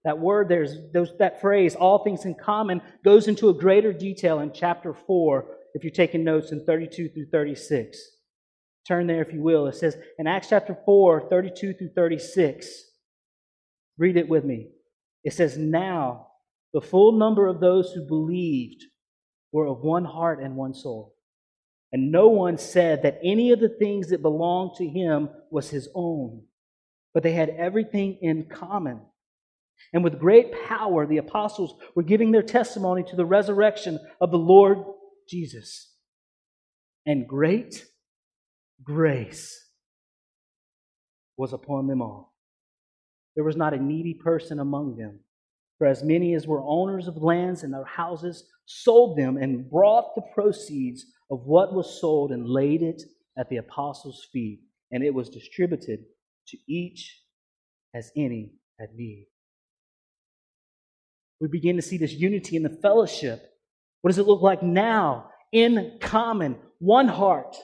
That 0.05 0.19
word, 0.19 0.49
there's 0.49 0.77
those, 0.93 1.17
that 1.19 1.41
phrase, 1.41 1.75
all 1.75 2.05
things 2.05 2.27
in 2.27 2.35
common, 2.35 2.83
goes 3.05 3.27
into 3.27 3.49
a 3.49 3.55
greater 3.55 3.93
detail 3.93 4.41
in 4.41 4.53
chapter 4.53 4.93
4, 4.93 5.47
if 5.75 5.83
you're 5.83 5.91
taking 5.91 6.25
notes 6.25 6.53
in 6.53 6.65
32 6.65 7.09
through 7.09 7.27
36. 7.33 7.99
Turn 8.87 9.07
there 9.07 9.23
if 9.23 9.33
you 9.33 9.43
will. 9.43 9.67
It 9.67 9.77
says 9.77 9.97
in 10.19 10.27
Acts 10.27 10.51
chapter 10.51 10.77
4, 10.85 11.29
32 11.31 11.73
through 11.75 11.91
36. 11.95 12.85
Read 13.97 14.17
it 14.17 14.29
with 14.29 14.45
me. 14.45 14.69
It 15.25 15.33
says, 15.33 15.57
Now 15.57 16.27
the 16.75 16.83
full 16.83 17.13
number 17.13 17.47
of 17.47 17.61
those 17.61 17.93
who 17.93 18.07
believed 18.07 18.85
were 19.53 19.67
of 19.67 19.81
one 19.81 20.05
heart 20.05 20.43
and 20.43 20.55
one 20.57 20.75
soul. 20.75 21.14
And 21.95 22.11
no 22.11 22.27
one 22.27 22.59
said 22.59 23.05
that 23.05 23.21
any 23.23 23.53
of 23.53 23.61
the 23.61 23.69
things 23.69 24.09
that 24.09 24.21
belonged 24.21 24.73
to 24.79 24.89
him 24.89 25.29
was 25.53 25.71
his 25.71 25.89
own, 25.95 26.43
but 27.15 27.23
they 27.23 27.31
had 27.31 27.51
everything 27.51 28.19
in 28.21 28.47
common. 28.47 29.01
And 29.93 30.03
with 30.03 30.19
great 30.19 30.53
power, 30.67 31.07
the 31.07 31.19
apostles 31.19 31.77
were 31.95 32.03
giving 32.03 32.33
their 32.33 32.43
testimony 32.43 33.05
to 33.05 33.15
the 33.15 33.25
resurrection 33.25 34.01
of 34.21 34.33
the 34.33 34.39
Lord 34.39 34.79
Jesus. 35.29 35.93
And 37.07 37.29
great 37.29 37.87
grace 38.83 39.57
was 41.37 41.53
upon 41.53 41.87
them 41.87 42.03
all. 42.03 42.35
There 43.37 43.45
was 43.45 43.57
not 43.57 43.73
a 43.73 43.81
needy 43.81 44.15
person 44.15 44.59
among 44.59 44.97
them. 44.97 45.21
For 45.79 45.87
as 45.87 46.03
many 46.03 46.35
as 46.35 46.45
were 46.45 46.61
owners 46.61 47.07
of 47.07 47.19
lands 47.19 47.63
and 47.63 47.73
their 47.73 47.85
houses 47.85 48.43
sold 48.67 49.17
them 49.17 49.37
and 49.37 49.71
brought 49.71 50.17
the 50.17 50.23
proceeds 50.35 51.07
of 51.31 51.47
what 51.47 51.75
was 51.75 52.01
sold 52.01 52.31
and 52.33 52.49
laid 52.49 52.83
it 52.83 53.03
at 53.39 53.49
the 53.49 53.57
apostles' 53.57 54.29
feet, 54.33 54.61
and 54.91 55.03
it 55.03 55.15
was 55.15 55.29
distributed 55.29 56.05
to 56.49 56.59
each 56.69 57.21
as 57.95 58.11
any 58.17 58.53
had 58.79 58.95
need 58.95 59.27
we 61.45 61.49
begin 61.49 61.77
to 61.77 61.83
see 61.83 61.99
this 61.99 62.15
unity 62.15 62.57
in 62.57 62.63
the 62.63 62.71
fellowship. 62.71 63.53
What 64.01 64.09
does 64.09 64.19
it 64.19 64.27
look 64.27 64.41
like 64.41 64.63
now? 64.63 65.31
In 65.53 65.99
common, 66.01 66.57
one 66.79 67.07
heart, 67.07 67.55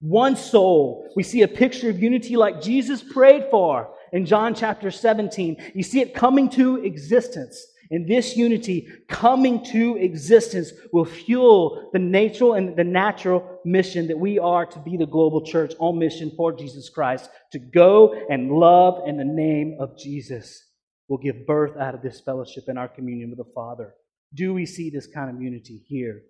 one 0.00 0.36
soul. 0.36 1.06
We 1.16 1.22
see 1.22 1.42
a 1.42 1.48
picture 1.48 1.90
of 1.90 2.02
unity 2.02 2.36
like 2.36 2.62
Jesus 2.62 3.02
prayed 3.02 3.44
for 3.50 3.90
in 4.12 4.24
John 4.24 4.54
chapter 4.54 4.90
17. 4.90 5.72
You 5.74 5.82
see 5.82 6.00
it 6.00 6.14
coming 6.14 6.48
to 6.50 6.82
existence. 6.82 7.62
And 7.90 8.08
this 8.08 8.36
unity 8.36 8.88
coming 9.08 9.64
to 9.66 9.96
existence 9.96 10.72
will 10.92 11.04
fuel 11.04 11.90
the 11.92 11.98
natural 11.98 12.54
and 12.54 12.76
the 12.76 12.84
natural 12.84 13.60
mission 13.64 14.08
that 14.08 14.18
we 14.18 14.38
are 14.38 14.66
to 14.66 14.78
be 14.80 14.96
the 14.96 15.06
global 15.06 15.42
church 15.44 15.74
on 15.78 15.98
mission 15.98 16.32
for 16.36 16.52
Jesus 16.52 16.88
Christ, 16.88 17.30
to 17.52 17.58
go 17.58 18.14
and 18.28 18.50
love 18.50 19.06
in 19.06 19.16
the 19.16 19.24
name 19.24 19.76
of 19.78 19.98
Jesus 19.98 20.66
will 21.08 21.18
give 21.18 21.46
birth 21.46 21.76
out 21.76 21.94
of 21.94 22.02
this 22.02 22.20
fellowship 22.20 22.64
in 22.68 22.76
our 22.76 22.88
communion 22.88 23.30
with 23.30 23.38
the 23.38 23.52
Father. 23.54 23.94
Do 24.34 24.54
we 24.54 24.66
see 24.66 24.90
this 24.90 25.06
kind 25.06 25.30
of 25.34 25.40
unity 25.40 25.82
here 25.86 26.22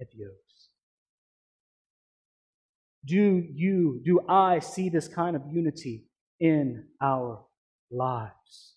at 0.00 0.10
the 0.10 0.24
Oaks? 0.24 0.68
Do 3.04 3.44
you, 3.52 4.00
do 4.04 4.20
I 4.28 4.58
see 4.60 4.88
this 4.88 5.08
kind 5.08 5.36
of 5.36 5.42
unity 5.50 6.04
in 6.40 6.84
our 7.00 7.44
lives? 7.90 8.76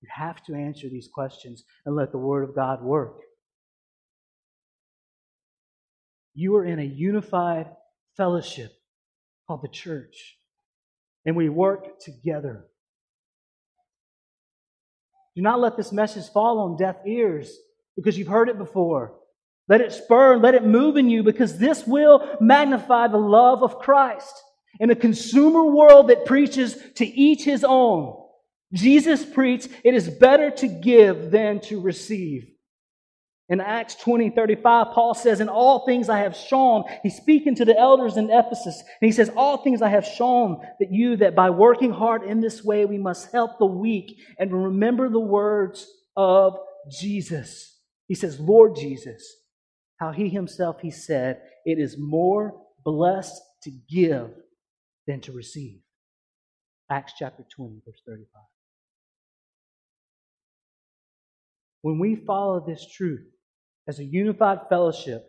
You 0.00 0.08
have 0.14 0.42
to 0.44 0.54
answer 0.54 0.88
these 0.88 1.08
questions 1.12 1.64
and 1.84 1.96
let 1.96 2.12
the 2.12 2.18
Word 2.18 2.48
of 2.48 2.54
God 2.54 2.82
work. 2.82 3.20
You 6.34 6.56
are 6.56 6.64
in 6.64 6.78
a 6.78 6.84
unified 6.84 7.66
fellowship 8.16 8.72
called 9.46 9.62
the 9.62 9.68
church, 9.68 10.38
and 11.24 11.34
we 11.34 11.48
work 11.48 11.98
together 12.00 12.68
do 15.38 15.42
not 15.42 15.60
let 15.60 15.76
this 15.76 15.92
message 15.92 16.28
fall 16.32 16.58
on 16.58 16.76
deaf 16.76 16.96
ears 17.06 17.56
because 17.94 18.18
you've 18.18 18.26
heard 18.26 18.48
it 18.48 18.58
before. 18.58 19.14
Let 19.68 19.80
it 19.80 19.92
spur, 19.92 20.36
let 20.36 20.56
it 20.56 20.64
move 20.64 20.96
in 20.96 21.08
you 21.08 21.22
because 21.22 21.58
this 21.58 21.86
will 21.86 22.36
magnify 22.40 23.06
the 23.06 23.18
love 23.18 23.62
of 23.62 23.78
Christ. 23.78 24.34
In 24.80 24.90
a 24.90 24.96
consumer 24.96 25.62
world 25.62 26.08
that 26.08 26.24
preaches 26.24 26.76
to 26.96 27.06
each 27.06 27.44
his 27.44 27.62
own, 27.62 28.20
Jesus 28.72 29.24
preached, 29.24 29.68
it 29.84 29.94
is 29.94 30.08
better 30.08 30.50
to 30.50 30.68
give 30.68 31.30
than 31.30 31.60
to 31.62 31.80
receive. 31.80 32.48
In 33.50 33.62
Acts 33.62 33.94
20, 33.94 34.30
35, 34.30 34.88
Paul 34.92 35.14
says, 35.14 35.40
In 35.40 35.48
all 35.48 35.86
things 35.86 36.10
I 36.10 36.18
have 36.18 36.36
shown, 36.36 36.84
he's 37.02 37.16
speaking 37.16 37.54
to 37.54 37.64
the 37.64 37.78
elders 37.78 38.18
in 38.18 38.30
Ephesus, 38.30 38.82
and 39.00 39.08
he 39.08 39.12
says, 39.12 39.30
All 39.34 39.56
things 39.56 39.80
I 39.80 39.88
have 39.88 40.04
shown 40.04 40.60
that 40.80 40.92
you, 40.92 41.16
that 41.16 41.34
by 41.34 41.48
working 41.48 41.90
hard 41.90 42.24
in 42.24 42.42
this 42.42 42.62
way, 42.62 42.84
we 42.84 42.98
must 42.98 43.32
help 43.32 43.58
the 43.58 43.66
weak 43.66 44.18
and 44.38 44.52
remember 44.52 45.08
the 45.08 45.18
words 45.18 45.86
of 46.14 46.58
Jesus. 46.90 47.78
He 48.06 48.14
says, 48.14 48.38
Lord 48.38 48.76
Jesus, 48.76 49.22
how 49.96 50.12
he 50.12 50.28
himself, 50.28 50.80
he 50.82 50.90
said, 50.90 51.40
It 51.64 51.78
is 51.78 51.96
more 51.98 52.60
blessed 52.84 53.40
to 53.62 53.70
give 53.88 54.30
than 55.06 55.22
to 55.22 55.32
receive. 55.32 55.80
Acts 56.90 57.14
chapter 57.18 57.46
20, 57.56 57.80
verse 57.86 58.02
35. 58.06 58.26
When 61.82 61.98
we 61.98 62.16
follow 62.16 62.64
this 62.64 62.86
truth 62.90 63.26
as 63.86 63.98
a 63.98 64.04
unified 64.04 64.60
fellowship, 64.68 65.26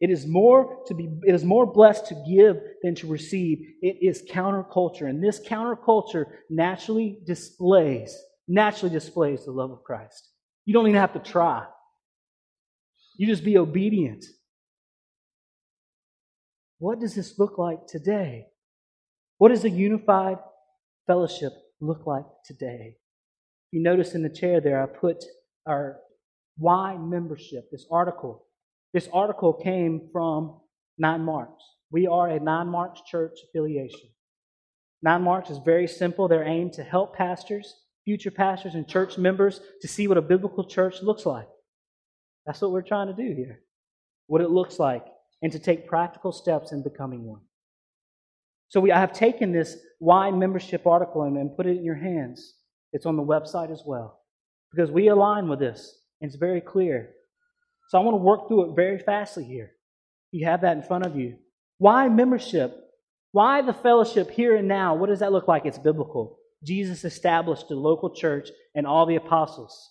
it 0.00 0.10
is 0.10 0.26
more 0.26 0.84
to 0.86 0.94
be 0.94 1.08
it 1.24 1.34
is 1.34 1.44
more 1.44 1.66
blessed 1.66 2.06
to 2.06 2.24
give 2.28 2.60
than 2.82 2.94
to 2.96 3.08
receive. 3.08 3.58
It 3.82 3.98
is 4.00 4.22
counterculture. 4.30 5.08
And 5.08 5.22
this 5.22 5.40
counterculture 5.40 6.26
naturally 6.48 7.18
displays, 7.26 8.16
naturally 8.46 8.92
displays 8.92 9.44
the 9.44 9.50
love 9.50 9.72
of 9.72 9.82
Christ. 9.82 10.30
You 10.64 10.74
don't 10.74 10.86
even 10.86 11.00
have 11.00 11.14
to 11.14 11.18
try. 11.18 11.66
You 13.16 13.26
just 13.26 13.44
be 13.44 13.58
obedient. 13.58 14.24
What 16.78 17.00
does 17.00 17.16
this 17.16 17.36
look 17.38 17.58
like 17.58 17.86
today? 17.88 18.46
What 19.38 19.48
does 19.48 19.64
a 19.64 19.70
unified 19.70 20.38
fellowship 21.08 21.52
look 21.80 22.06
like 22.06 22.24
today? 22.44 22.98
You 23.72 23.82
notice 23.82 24.14
in 24.14 24.22
the 24.22 24.28
chair 24.28 24.60
there, 24.60 24.80
I 24.80 24.86
put 24.86 25.24
our 25.66 26.00
why 26.56 26.96
membership, 26.96 27.70
this 27.70 27.86
article. 27.90 28.46
This 28.92 29.08
article 29.12 29.52
came 29.52 30.08
from 30.12 30.60
Nine 30.98 31.22
Marks. 31.22 31.62
We 31.90 32.06
are 32.06 32.28
a 32.28 32.40
Nine 32.40 32.68
Marks 32.68 33.00
church 33.06 33.38
affiliation. 33.48 34.08
Nine 35.02 35.22
Marks 35.22 35.50
is 35.50 35.58
very 35.58 35.86
simple. 35.86 36.26
They're 36.26 36.44
aimed 36.44 36.72
to 36.74 36.82
help 36.82 37.16
pastors, 37.16 37.74
future 38.04 38.30
pastors, 38.30 38.74
and 38.74 38.88
church 38.88 39.16
members 39.16 39.60
to 39.82 39.88
see 39.88 40.08
what 40.08 40.18
a 40.18 40.22
biblical 40.22 40.64
church 40.64 41.02
looks 41.02 41.24
like. 41.24 41.48
That's 42.46 42.60
what 42.60 42.72
we're 42.72 42.82
trying 42.82 43.08
to 43.08 43.12
do 43.12 43.34
here. 43.34 43.60
What 44.26 44.42
it 44.42 44.50
looks 44.50 44.78
like, 44.78 45.04
and 45.42 45.52
to 45.52 45.58
take 45.58 45.86
practical 45.86 46.32
steps 46.32 46.72
in 46.72 46.82
becoming 46.82 47.24
one. 47.24 47.42
So 48.68 48.80
we, 48.80 48.92
I 48.92 48.98
have 49.00 49.12
taken 49.12 49.52
this 49.52 49.76
why 49.98 50.30
membership 50.30 50.86
article 50.86 51.22
and, 51.22 51.36
and 51.36 51.56
put 51.56 51.66
it 51.66 51.76
in 51.76 51.84
your 51.84 51.94
hands. 51.94 52.54
It's 52.92 53.06
on 53.06 53.16
the 53.16 53.22
website 53.22 53.70
as 53.70 53.82
well. 53.86 54.17
Because 54.72 54.90
we 54.90 55.08
align 55.08 55.48
with 55.48 55.58
this, 55.58 55.98
and 56.20 56.28
it's 56.28 56.38
very 56.38 56.60
clear. 56.60 57.10
So 57.88 57.98
I 57.98 58.02
want 58.02 58.14
to 58.14 58.22
work 58.22 58.48
through 58.48 58.70
it 58.70 58.76
very 58.76 58.98
fastly 58.98 59.44
here. 59.44 59.72
You 60.30 60.46
have 60.46 60.60
that 60.60 60.76
in 60.76 60.82
front 60.82 61.06
of 61.06 61.16
you. 61.16 61.36
Why 61.78 62.08
membership? 62.08 62.76
Why 63.32 63.62
the 63.62 63.72
fellowship 63.72 64.30
here 64.30 64.56
and 64.56 64.68
now? 64.68 64.94
What 64.94 65.08
does 65.08 65.20
that 65.20 65.32
look 65.32 65.48
like? 65.48 65.64
It's 65.64 65.78
biblical. 65.78 66.38
Jesus 66.64 67.04
established 67.04 67.68
the 67.68 67.76
local 67.76 68.14
church 68.14 68.50
and 68.74 68.86
all 68.86 69.06
the 69.06 69.16
apostles. 69.16 69.90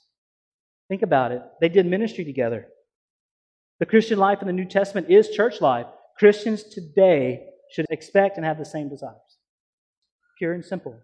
Think 0.89 1.01
about 1.01 1.31
it. 1.31 1.41
They 1.60 1.69
did 1.69 1.86
ministry 1.86 2.24
together. 2.25 2.67
The 3.79 3.86
Christian 3.86 4.19
life 4.19 4.39
in 4.41 4.48
the 4.48 4.53
New 4.53 4.65
Testament 4.65 5.10
is 5.10 5.29
church 5.29 5.62
life. 5.62 5.86
Christians 6.17 6.63
today 6.63 7.48
should 7.72 7.86
expect 7.89 8.38
and 8.38 8.46
have 8.46 8.57
the 8.57 8.65
same 8.65 8.89
desires. 8.89 9.15
Pure 10.38 10.53
and 10.53 10.65
simple. 10.65 11.00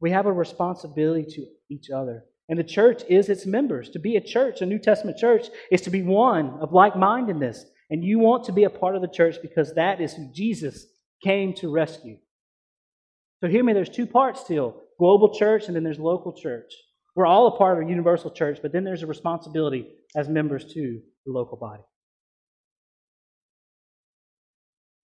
We 0.00 0.10
have 0.10 0.26
a 0.26 0.32
responsibility 0.32 1.24
to 1.30 1.46
each 1.70 1.90
other. 1.90 2.24
And 2.48 2.58
the 2.58 2.64
church 2.64 3.02
is 3.08 3.28
its 3.28 3.46
members. 3.46 3.90
To 3.90 3.98
be 3.98 4.16
a 4.16 4.20
church, 4.20 4.60
a 4.60 4.66
New 4.66 4.78
Testament 4.78 5.18
church, 5.18 5.46
is 5.70 5.80
to 5.82 5.90
be 5.90 6.02
one 6.02 6.58
of 6.60 6.72
like 6.72 6.96
mindedness. 6.96 7.64
And 7.90 8.04
you 8.04 8.18
want 8.18 8.44
to 8.44 8.52
be 8.52 8.64
a 8.64 8.70
part 8.70 8.94
of 8.94 9.02
the 9.02 9.08
church 9.08 9.36
because 9.42 9.74
that 9.74 10.00
is 10.00 10.14
who 10.14 10.30
Jesus 10.32 10.86
came 11.24 11.54
to 11.54 11.72
rescue. 11.72 12.18
So 13.42 13.48
hear 13.48 13.64
me, 13.64 13.72
there's 13.72 13.88
two 13.88 14.06
parts 14.06 14.40
still 14.40 14.82
global 14.98 15.34
church 15.34 15.66
and 15.66 15.76
then 15.76 15.84
there's 15.84 15.98
local 15.98 16.32
church. 16.32 16.72
We're 17.14 17.26
all 17.26 17.48
a 17.48 17.58
part 17.58 17.78
of 17.78 17.86
a 17.86 17.88
universal 17.88 18.30
church, 18.30 18.58
but 18.62 18.72
then 18.72 18.84
there's 18.84 19.02
a 19.02 19.06
responsibility 19.06 19.88
as 20.14 20.28
members 20.28 20.72
to 20.72 21.00
the 21.24 21.32
local 21.32 21.56
body. 21.56 21.82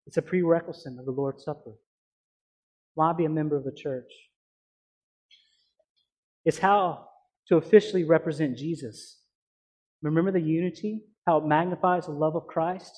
It's 0.08 0.17
a 0.17 0.21
prerequisite 0.21 0.99
of 0.99 1.05
the 1.05 1.12
Lord's 1.12 1.43
Supper. 1.43 1.71
Why 2.95 3.13
be 3.13 3.25
a 3.25 3.29
member 3.29 3.55
of 3.55 3.63
the 3.63 3.71
church? 3.71 4.12
It's 6.45 6.58
how 6.58 7.08
to 7.47 7.58
officially 7.58 8.04
represent 8.04 8.58
Jesus. 8.58 9.19
Remember 10.01 10.32
the 10.32 10.41
unity? 10.41 11.01
How 11.27 11.38
it 11.38 11.45
magnifies 11.45 12.06
the 12.06 12.12
love 12.12 12.36
of 12.36 12.47
Christ? 12.47 12.91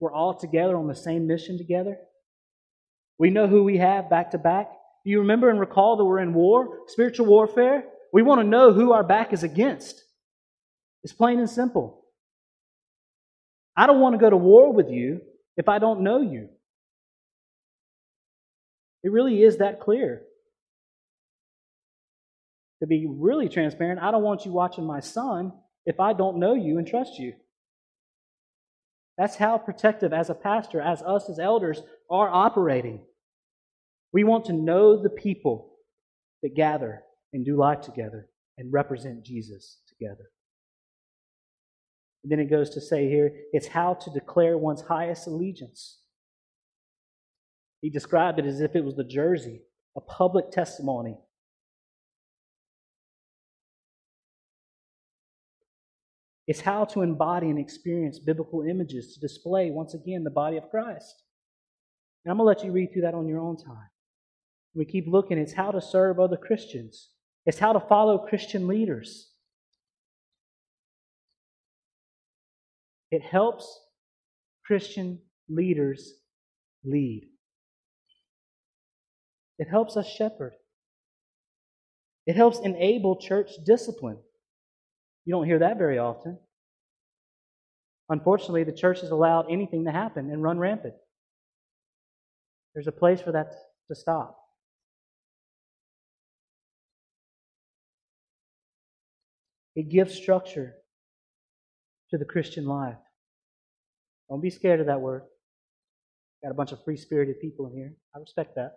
We're 0.00 0.12
all 0.12 0.34
together 0.34 0.76
on 0.76 0.88
the 0.88 0.94
same 0.94 1.26
mission 1.26 1.58
together. 1.58 1.98
We 3.18 3.30
know 3.30 3.46
who 3.46 3.62
we 3.62 3.78
have 3.78 4.10
back 4.10 4.30
to 4.32 4.38
back. 4.38 4.70
Do 5.04 5.10
you 5.10 5.20
remember 5.20 5.50
and 5.50 5.60
recall 5.60 5.96
that 5.96 6.04
we're 6.04 6.20
in 6.20 6.34
war, 6.34 6.80
spiritual 6.86 7.26
warfare? 7.26 7.84
We 8.12 8.22
want 8.22 8.40
to 8.40 8.46
know 8.46 8.72
who 8.72 8.92
our 8.92 9.04
back 9.04 9.32
is 9.32 9.42
against. 9.42 10.02
It's 11.02 11.12
plain 11.12 11.38
and 11.38 11.50
simple. 11.50 12.04
I 13.76 13.86
don't 13.86 14.00
want 14.00 14.14
to 14.14 14.18
go 14.18 14.30
to 14.30 14.36
war 14.36 14.72
with 14.72 14.90
you 14.90 15.20
if 15.56 15.68
I 15.68 15.78
don't 15.78 16.02
know 16.02 16.20
you. 16.20 16.48
It 19.02 19.12
really 19.12 19.42
is 19.42 19.58
that 19.58 19.80
clear. 19.80 20.22
To 22.82 22.86
be 22.88 23.06
really 23.08 23.48
transparent, 23.48 24.00
I 24.02 24.10
don't 24.10 24.24
want 24.24 24.44
you 24.44 24.50
watching 24.50 24.84
my 24.84 24.98
son 24.98 25.52
if 25.86 26.00
I 26.00 26.12
don't 26.12 26.40
know 26.40 26.54
you 26.54 26.78
and 26.78 26.86
trust 26.86 27.16
you. 27.16 27.32
That's 29.16 29.36
how 29.36 29.56
protective, 29.56 30.12
as 30.12 30.30
a 30.30 30.34
pastor, 30.34 30.80
as 30.80 31.00
us 31.00 31.30
as 31.30 31.38
elders, 31.38 31.80
are 32.10 32.28
operating. 32.28 33.04
We 34.12 34.24
want 34.24 34.46
to 34.46 34.52
know 34.52 35.00
the 35.00 35.10
people 35.10 35.74
that 36.42 36.56
gather 36.56 37.04
and 37.32 37.44
do 37.44 37.56
life 37.56 37.82
together 37.82 38.26
and 38.58 38.72
represent 38.72 39.24
Jesus 39.24 39.78
together. 39.88 40.30
And 42.24 42.32
then 42.32 42.40
it 42.40 42.50
goes 42.50 42.70
to 42.70 42.80
say 42.80 43.08
here, 43.08 43.32
it's 43.52 43.68
how 43.68 43.94
to 43.94 44.10
declare 44.10 44.58
one's 44.58 44.82
highest 44.82 45.28
allegiance. 45.28 46.00
He 47.80 47.90
described 47.90 48.40
it 48.40 48.44
as 48.44 48.60
if 48.60 48.74
it 48.74 48.84
was 48.84 48.96
the 48.96 49.04
jersey, 49.04 49.60
a 49.96 50.00
public 50.00 50.50
testimony. 50.50 51.16
It's 56.46 56.60
how 56.60 56.84
to 56.86 57.02
embody 57.02 57.48
and 57.50 57.58
experience 57.58 58.18
biblical 58.18 58.62
images 58.62 59.14
to 59.14 59.20
display, 59.20 59.70
once 59.70 59.94
again, 59.94 60.24
the 60.24 60.30
body 60.30 60.56
of 60.56 60.70
Christ. 60.70 61.22
And 62.24 62.30
I'm 62.30 62.38
going 62.38 62.54
to 62.54 62.58
let 62.58 62.66
you 62.66 62.72
read 62.72 62.92
through 62.92 63.02
that 63.02 63.14
on 63.14 63.28
your 63.28 63.40
own 63.40 63.56
time. 63.56 63.88
We 64.74 64.84
keep 64.84 65.06
looking, 65.06 65.38
it's 65.38 65.52
how 65.52 65.70
to 65.70 65.80
serve 65.80 66.18
other 66.18 66.36
Christians, 66.36 67.10
it's 67.46 67.58
how 67.58 67.72
to 67.72 67.80
follow 67.80 68.18
Christian 68.18 68.66
leaders. 68.66 69.28
It 73.10 73.22
helps 73.22 73.78
Christian 74.64 75.20
leaders 75.48 76.14
lead. 76.82 77.28
It 79.58 79.68
helps 79.68 79.98
us 79.98 80.08
shepherd. 80.08 80.54
It 82.26 82.36
helps 82.36 82.58
enable 82.60 83.20
church 83.20 83.50
discipline. 83.66 84.16
You 85.24 85.32
don't 85.32 85.46
hear 85.46 85.60
that 85.60 85.78
very 85.78 85.98
often. 85.98 86.38
Unfortunately, 88.08 88.64
the 88.64 88.72
church 88.72 89.00
has 89.00 89.10
allowed 89.10 89.46
anything 89.50 89.84
to 89.84 89.92
happen 89.92 90.30
and 90.30 90.42
run 90.42 90.58
rampant. 90.58 90.94
There's 92.74 92.86
a 92.86 92.92
place 92.92 93.20
for 93.20 93.32
that 93.32 93.54
to 93.88 93.94
stop. 93.94 94.38
It 99.74 99.88
gives 99.88 100.14
structure 100.14 100.74
to 102.10 102.18
the 102.18 102.24
Christian 102.24 102.66
life. 102.66 102.98
Don't 104.28 104.42
be 104.42 104.50
scared 104.50 104.80
of 104.80 104.86
that 104.86 105.00
word. 105.00 105.22
Got 106.42 106.50
a 106.50 106.54
bunch 106.54 106.72
of 106.72 106.84
free 106.84 106.96
spirited 106.96 107.40
people 107.40 107.66
in 107.68 107.72
here. 107.72 107.94
I 108.14 108.18
respect 108.18 108.56
that. 108.56 108.72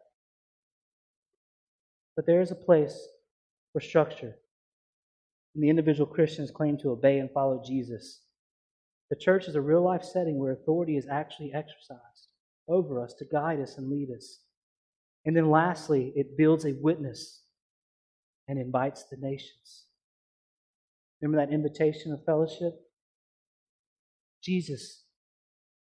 But 2.16 2.26
there 2.26 2.42
is 2.42 2.52
a 2.52 2.56
place 2.56 2.98
for 3.74 3.82
structure. 3.82 4.36
And 5.56 5.64
the 5.64 5.70
individual 5.70 6.06
Christians 6.06 6.52
claim 6.52 6.78
to 6.80 6.92
obey 6.92 7.18
and 7.20 7.32
follow 7.32 7.64
Jesus. 7.66 8.22
The 9.10 9.16
church 9.16 9.48
is 9.48 9.56
a 9.56 9.62
real 9.62 9.82
life 9.82 10.04
setting 10.04 10.38
where 10.38 10.52
authority 10.52 10.98
is 10.98 11.08
actually 11.10 11.54
exercised 11.54 12.34
over 12.68 13.02
us 13.02 13.14
to 13.20 13.26
guide 13.26 13.62
us 13.62 13.78
and 13.78 13.90
lead 13.90 14.10
us. 14.16 14.42
And 15.26 15.36
then 15.36 15.50
lastly, 15.50 16.12
it 16.16 16.38
builds 16.38 16.66
a 16.66 16.76
witness 16.82 17.44
and 18.48 18.60
invites 18.60 19.06
the 19.06 19.18
nations. 19.18 19.86
Remember 21.22 21.44
that 21.44 21.54
invitation 21.54 22.12
of 22.12 22.26
fellowship? 22.26 22.74
Jesus, 24.44 25.04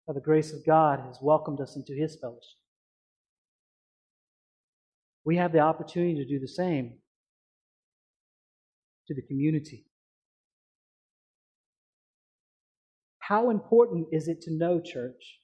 by 0.07 0.13
the 0.13 0.21
grace 0.21 0.53
of 0.53 0.65
God, 0.65 0.99
has 0.99 1.17
welcomed 1.21 1.59
us 1.59 1.75
into 1.75 1.93
his 1.93 2.17
fellowship. 2.21 2.59
We 5.25 5.37
have 5.37 5.51
the 5.51 5.59
opportunity 5.59 6.15
to 6.15 6.25
do 6.25 6.39
the 6.39 6.47
same 6.47 6.99
to 9.07 9.13
the 9.13 9.21
community. 9.21 9.85
How 13.19 13.49
important 13.49 14.07
is 14.11 14.27
it 14.27 14.41
to 14.41 14.53
know, 14.53 14.81
church, 14.81 15.39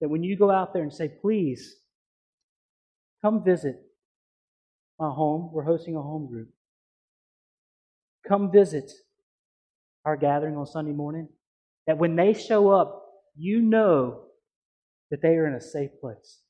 that 0.00 0.08
when 0.08 0.22
you 0.22 0.36
go 0.38 0.50
out 0.50 0.72
there 0.72 0.82
and 0.82 0.92
say, 0.92 1.08
please, 1.20 1.76
come 3.22 3.44
visit 3.44 3.76
my 4.98 5.10
home, 5.10 5.50
we're 5.52 5.64
hosting 5.64 5.96
a 5.96 6.02
home 6.02 6.28
group. 6.28 6.48
Come 8.26 8.50
visit 8.50 8.90
our 10.04 10.16
gathering 10.16 10.56
on 10.56 10.66
Sunday 10.66 10.92
morning. 10.92 11.28
That 11.86 11.98
when 11.98 12.16
they 12.16 12.32
show 12.32 12.70
up, 12.70 13.02
you 13.36 13.60
know 13.60 14.22
that 15.10 15.20
they 15.20 15.36
are 15.36 15.46
in 15.46 15.54
a 15.54 15.60
safe 15.60 15.90
place. 16.00 16.40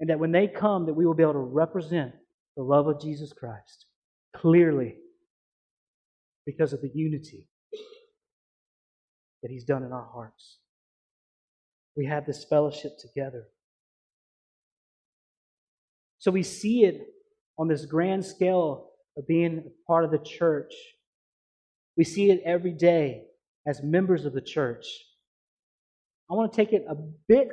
And 0.00 0.10
that 0.10 0.18
when 0.18 0.32
they 0.32 0.46
come, 0.46 0.86
that 0.86 0.94
we 0.94 1.06
will 1.06 1.14
be 1.14 1.22
able 1.22 1.32
to 1.34 1.38
represent 1.38 2.12
the 2.58 2.64
love 2.64 2.88
of 2.88 3.00
Jesus 3.00 3.32
Christ 3.32 3.86
clearly 4.36 4.96
because 6.44 6.72
of 6.72 6.82
the 6.82 6.90
unity 6.92 7.46
that 9.42 9.50
He's 9.50 9.64
done 9.64 9.84
in 9.84 9.92
our 9.92 10.08
hearts. 10.12 10.58
We 11.96 12.06
have 12.06 12.26
this 12.26 12.44
fellowship 12.44 12.98
together. 12.98 13.44
So 16.18 16.32
we 16.32 16.42
see 16.42 16.82
it 16.82 17.06
on 17.58 17.68
this 17.68 17.86
grand 17.86 18.26
scale 18.26 18.90
of 19.16 19.28
being 19.28 19.70
part 19.86 20.04
of 20.04 20.10
the 20.10 20.18
church. 20.18 20.74
We 21.96 22.02
see 22.02 22.32
it 22.32 22.42
every 22.44 22.72
day 22.72 23.22
as 23.68 23.84
members 23.84 24.24
of 24.24 24.32
the 24.32 24.40
church. 24.40 24.84
I 26.28 26.34
want 26.34 26.52
to 26.52 26.56
take 26.56 26.72
it 26.72 26.84
a 26.90 26.96
bit, 27.28 27.50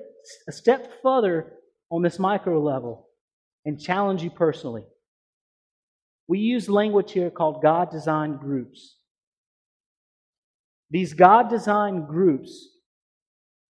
a 0.48 0.52
step 0.52 0.94
further 1.04 1.54
on 1.92 2.02
this 2.02 2.18
micro 2.18 2.60
level 2.60 3.08
and 3.66 3.80
challenge 3.80 4.24
you 4.24 4.32
personally. 4.32 4.86
We 6.28 6.40
use 6.40 6.70
language 6.70 7.12
here 7.12 7.30
called 7.30 7.62
God 7.62 7.92
designed 7.92 8.40
groups. 8.40 8.98
These 10.90 11.14
God 11.14 11.50
designed 11.50 12.08
groups 12.08 12.70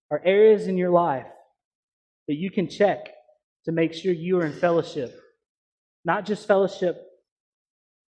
are 0.10 0.22
areas 0.26 0.68
in 0.68 0.78
your 0.78 0.90
life 0.90 1.28
that 2.28 2.36
you 2.36 2.52
can 2.52 2.68
check 2.68 3.10
to 3.66 3.72
make 3.72 3.94
sure 3.94 4.12
you 4.12 4.40
are 4.40 4.46
in 4.46 4.54
fellowship. 4.54 5.18
Not 6.04 6.26
just 6.26 6.48
fellowship 6.48 7.06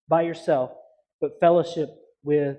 by 0.07 0.23
yourself, 0.23 0.71
but 1.21 1.39
fellowship 1.39 1.89
with 2.23 2.57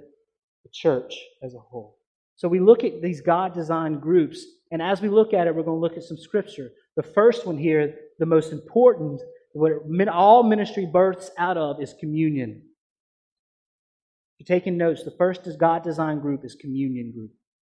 the 0.63 0.71
church 0.73 1.15
as 1.43 1.55
a 1.55 1.59
whole. 1.59 1.99
So 2.37 2.49
we 2.49 2.61
look 2.61 2.85
at 2.85 3.01
these 3.01 3.21
God 3.21 3.55
designed 3.55 4.01
groups, 4.01 4.45
and 4.71 4.83
as 4.83 5.01
we 5.01 5.09
look 5.09 5.33
at 5.33 5.47
it, 5.47 5.55
we're 5.55 5.63
going 5.63 5.77
to 5.77 5.81
look 5.81 5.97
at 5.97 6.03
some 6.03 6.19
scripture. 6.19 6.71
The 6.97 7.03
first 7.03 7.47
one 7.47 7.57
here, 7.57 7.95
the 8.19 8.27
most 8.27 8.53
important, 8.53 9.21
what 9.55 10.09
all 10.09 10.43
ministry 10.43 10.85
births 10.85 11.31
out 11.39 11.57
of 11.57 11.81
is 11.81 11.95
communion. 11.99 12.63
If 14.39 14.49
you're 14.49 14.59
taking 14.59 14.77
notes, 14.77 15.05
the 15.05 15.13
first 15.13 15.47
is 15.47 15.57
God 15.57 15.85
designed 15.85 16.23
group 16.23 16.45
is 16.45 16.57
communion 16.57 17.13
group. 17.13 17.31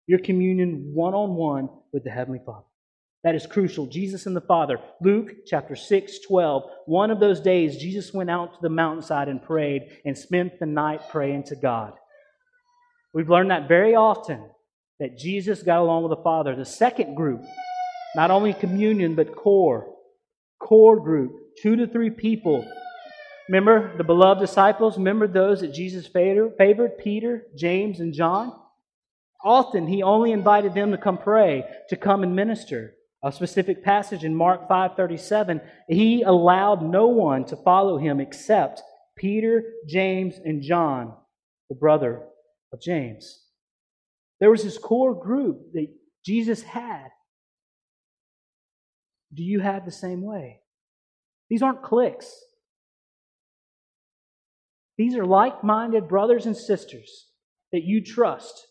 Your 0.06 0.18
communion 0.18 0.92
one 0.94 1.14
on 1.14 1.34
one 1.34 1.68
with 1.92 2.02
the 2.04 2.10
Heavenly 2.10 2.40
Father. 2.44 2.64
That 3.24 3.34
is 3.34 3.46
crucial. 3.46 3.86
Jesus 3.86 4.26
and 4.26 4.36
the 4.36 4.40
Father. 4.40 4.78
Luke 5.02 5.32
chapter 5.46 5.76
6, 5.76 6.20
12. 6.20 6.62
One 6.86 7.10
of 7.10 7.20
those 7.20 7.40
days, 7.40 7.76
Jesus 7.76 8.14
went 8.14 8.30
out 8.30 8.54
to 8.54 8.58
the 8.62 8.68
mountainside 8.68 9.28
and 9.28 9.42
prayed 9.42 9.82
and 10.04 10.16
spent 10.16 10.58
the 10.58 10.66
night 10.66 11.02
praying 11.10 11.42
to 11.44 11.56
God. 11.56 11.92
We've 13.12 13.28
learned 13.28 13.50
that 13.50 13.68
very 13.68 13.94
often 13.94 14.48
that 15.00 15.18
Jesus 15.18 15.62
got 15.62 15.80
along 15.80 16.04
with 16.04 16.16
the 16.16 16.22
Father. 16.22 16.54
The 16.54 16.64
second 16.64 17.16
group, 17.16 17.42
not 18.14 18.30
only 18.30 18.54
communion, 18.54 19.14
but 19.14 19.36
core. 19.36 19.92
Core 20.58 21.00
group, 21.00 21.32
two 21.62 21.76
to 21.76 21.86
three 21.86 22.10
people. 22.10 22.70
Remember 23.48 23.96
the 23.96 24.04
beloved 24.04 24.40
disciples? 24.40 24.96
Remember 24.96 25.26
those 25.26 25.60
that 25.60 25.72
Jesus 25.72 26.06
favored? 26.06 26.58
Peter, 26.98 27.44
James, 27.56 28.00
and 28.00 28.12
John? 28.12 28.52
Often 29.44 29.86
he 29.86 30.02
only 30.02 30.32
invited 30.32 30.74
them 30.74 30.90
to 30.90 30.98
come 30.98 31.18
pray, 31.18 31.64
to 31.88 31.96
come 31.96 32.22
and 32.22 32.34
minister 32.34 32.96
a 33.26 33.32
specific 33.32 33.82
passage 33.82 34.24
in 34.24 34.34
Mark 34.34 34.68
5:37, 34.68 35.60
he 35.88 36.22
allowed 36.22 36.82
no 36.82 37.08
one 37.08 37.44
to 37.46 37.56
follow 37.56 37.98
him 37.98 38.20
except 38.20 38.82
Peter, 39.16 39.64
James, 39.86 40.38
and 40.38 40.62
John, 40.62 41.16
the 41.68 41.74
brother 41.74 42.28
of 42.72 42.80
James. 42.80 43.48
There 44.38 44.50
was 44.50 44.62
this 44.62 44.78
core 44.78 45.14
group 45.14 45.72
that 45.72 45.88
Jesus 46.24 46.62
had. 46.62 47.08
Do 49.32 49.42
you 49.42 49.60
have 49.60 49.84
the 49.84 49.90
same 49.90 50.22
way? 50.22 50.62
These 51.48 51.62
aren't 51.62 51.82
cliques. 51.82 52.32
These 54.98 55.16
are 55.16 55.26
like 55.26 55.62
minded 55.62 56.08
brothers 56.08 56.46
and 56.46 56.56
sisters 56.56 57.26
that 57.72 57.84
you 57.84 58.02
trust 58.02 58.66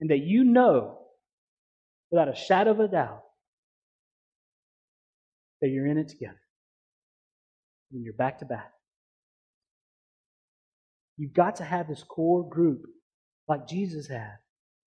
and 0.00 0.10
that 0.10 0.20
you 0.20 0.44
know 0.44 0.98
without 2.10 2.28
a 2.28 2.34
shadow 2.34 2.70
of 2.70 2.80
a 2.80 2.88
doubt 2.88 3.22
that 5.60 5.68
you're 5.68 5.86
in 5.86 5.98
it 5.98 6.08
together. 6.08 6.40
and 7.92 8.04
you're 8.04 8.14
back 8.14 8.38
to 8.38 8.44
back. 8.46 8.72
You've 11.18 11.34
got 11.34 11.56
to 11.56 11.64
have 11.64 11.88
this 11.88 12.02
core 12.02 12.48
group 12.48 12.82
like 13.48 13.68
Jesus 13.68 14.08
had. 14.08 14.38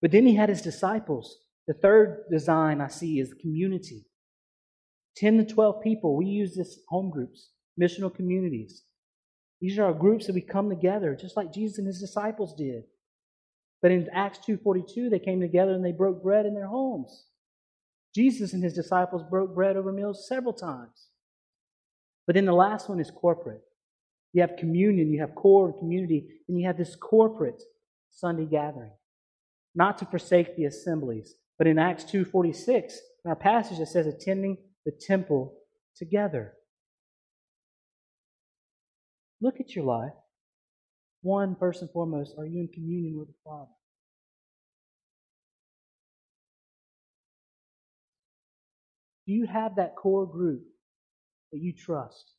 But 0.02 0.10
then 0.10 0.26
he 0.26 0.34
had 0.34 0.48
his 0.48 0.60
disciples. 0.60 1.38
The 1.66 1.74
third 1.74 2.24
design 2.30 2.80
I 2.80 2.88
see 2.88 3.20
is 3.20 3.32
community. 3.40 4.06
10 5.16 5.38
to 5.38 5.54
12 5.54 5.82
people. 5.82 6.16
We 6.16 6.26
use 6.26 6.54
this 6.54 6.78
home 6.88 7.10
groups, 7.10 7.50
missional 7.80 8.14
communities. 8.14 8.82
These 9.60 9.78
are 9.78 9.84
our 9.86 9.94
groups 9.94 10.26
that 10.26 10.34
we 10.34 10.42
come 10.42 10.68
together, 10.68 11.16
just 11.18 11.36
like 11.36 11.52
Jesus 11.52 11.78
and 11.78 11.86
his 11.86 12.00
disciples 12.00 12.54
did. 12.54 12.84
But 13.82 13.90
in 13.90 14.08
Acts 14.12 14.40
2.42, 14.46 15.10
they 15.10 15.18
came 15.18 15.40
together 15.40 15.72
and 15.72 15.84
they 15.84 15.92
broke 15.92 16.22
bread 16.22 16.46
in 16.46 16.54
their 16.54 16.66
homes. 16.66 17.26
Jesus 18.14 18.52
and 18.52 18.62
his 18.62 18.74
disciples 18.74 19.22
broke 19.28 19.54
bread 19.54 19.76
over 19.76 19.92
meals 19.92 20.26
several 20.28 20.52
times. 20.52 21.08
But 22.26 22.34
then 22.34 22.46
the 22.46 22.52
last 22.52 22.88
one 22.88 23.00
is 23.00 23.10
corporate. 23.10 23.62
You 24.32 24.40
have 24.42 24.56
communion, 24.58 25.12
you 25.12 25.20
have 25.20 25.34
core 25.34 25.72
community, 25.72 26.26
and 26.48 26.58
you 26.58 26.66
have 26.66 26.76
this 26.76 26.96
corporate 26.96 27.62
Sunday 28.10 28.46
gathering. 28.46 28.92
Not 29.74 29.98
to 29.98 30.06
forsake 30.06 30.56
the 30.56 30.64
assemblies, 30.64 31.34
but 31.58 31.66
in 31.66 31.78
Acts 31.78 32.04
2.46, 32.04 32.92
in 33.24 33.28
our 33.28 33.36
passage 33.36 33.78
it 33.78 33.88
says 33.88 34.06
attending 34.06 34.58
the 34.86 34.92
temple 34.92 35.52
together. 35.96 36.52
Look 39.42 39.60
at 39.60 39.74
your 39.74 39.84
life. 39.84 40.12
One, 41.22 41.56
first 41.58 41.82
and 41.82 41.90
foremost, 41.90 42.36
are 42.38 42.46
you 42.46 42.60
in 42.60 42.68
communion 42.68 43.18
with 43.18 43.26
the 43.26 43.34
Father? 43.44 43.72
Do 49.26 49.32
you 49.32 49.46
have 49.46 49.74
that 49.74 49.96
core 49.96 50.24
group 50.24 50.62
that 51.52 51.58
you 51.58 51.72
trust? 51.72 52.34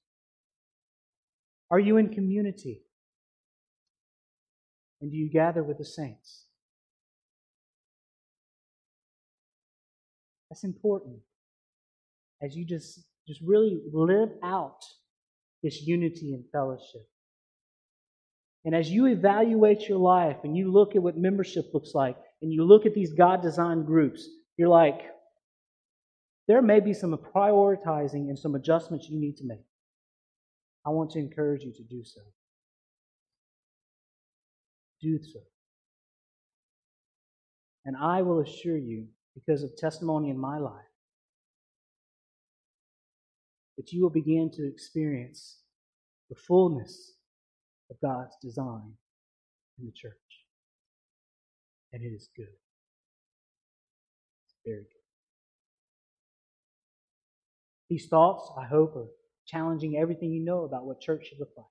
Are 1.70 1.80
you 1.80 1.98
in 1.98 2.14
community? 2.14 2.82
And 5.02 5.12
do 5.12 5.18
you 5.18 5.30
gather 5.30 5.64
with 5.64 5.78
the 5.78 5.86
saints? 5.86 6.46
That's 10.50 10.64
important 10.64 11.18
as 12.42 12.56
you 12.56 12.66
just, 12.66 13.00
just 13.28 13.42
really 13.44 13.82
live 13.92 14.30
out 14.44 14.80
this 15.64 15.82
unity 15.82 16.34
and 16.34 16.44
fellowship. 16.52 17.08
And 18.66 18.76
as 18.76 18.90
you 18.90 19.08
evaluate 19.08 19.88
your 19.88 19.98
life 19.98 20.38
and 20.44 20.56
you 20.56 20.72
look 20.72 20.96
at 20.96 21.02
what 21.02 21.18
membership 21.18 21.66
looks 21.74 21.92
like, 21.94 22.18
and 22.42 22.54
you 22.54 22.64
look 22.64 22.86
at 22.86 22.94
these 22.94 23.14
God 23.14 23.42
designed 23.42 23.88
groups, 23.88 24.28
you're 24.58 24.70
like, 24.70 25.02
there 26.48 26.62
may 26.62 26.80
be 26.80 26.94
some 26.94 27.18
prioritizing 27.36 28.30
and 28.30 28.38
some 28.38 28.56
adjustments 28.56 29.10
you 29.10 29.20
need 29.20 29.38
to 29.38 29.46
make. 29.46 29.66
I 30.86 30.92
want 30.92 31.12
to 31.12 31.20
encourage 31.20 31.64
you 31.64 31.74
to 31.74 31.84
do 31.84 32.04
so. 32.04 32.22
Do 35.02 35.20
so. 35.22 35.40
And 37.86 37.96
I 37.98 38.22
will 38.22 38.42
assure 38.42 38.78
you, 38.78 39.08
because 39.34 39.64
of 39.64 39.76
testimony 39.78 40.30
in 40.30 40.38
my 40.38 40.58
life, 40.58 40.74
that 43.78 43.94
you 43.94 44.02
will 44.02 44.10
begin 44.10 44.50
to 44.52 44.68
experience 44.68 45.60
the 46.30 46.36
fullness 46.36 47.14
of 47.90 47.98
God's 48.02 48.36
design 48.42 48.94
in 49.80 49.86
the 49.86 49.92
church. 49.92 50.14
And 51.94 52.04
it 52.04 52.08
is 52.08 52.30
good. 52.36 52.48
It's 54.46 54.56
very 54.66 54.82
good. 54.82 54.98
These 57.90 58.08
thoughts, 58.08 58.52
I 58.58 58.66
hope, 58.66 58.96
are 58.98 59.08
challenging 59.46 59.98
everything 59.98 60.34
you 60.34 60.44
know 60.44 60.66
about 60.66 60.86
what 60.86 61.00
church 61.00 61.28
should 61.28 61.40
look 61.40 61.54
like, 61.56 61.66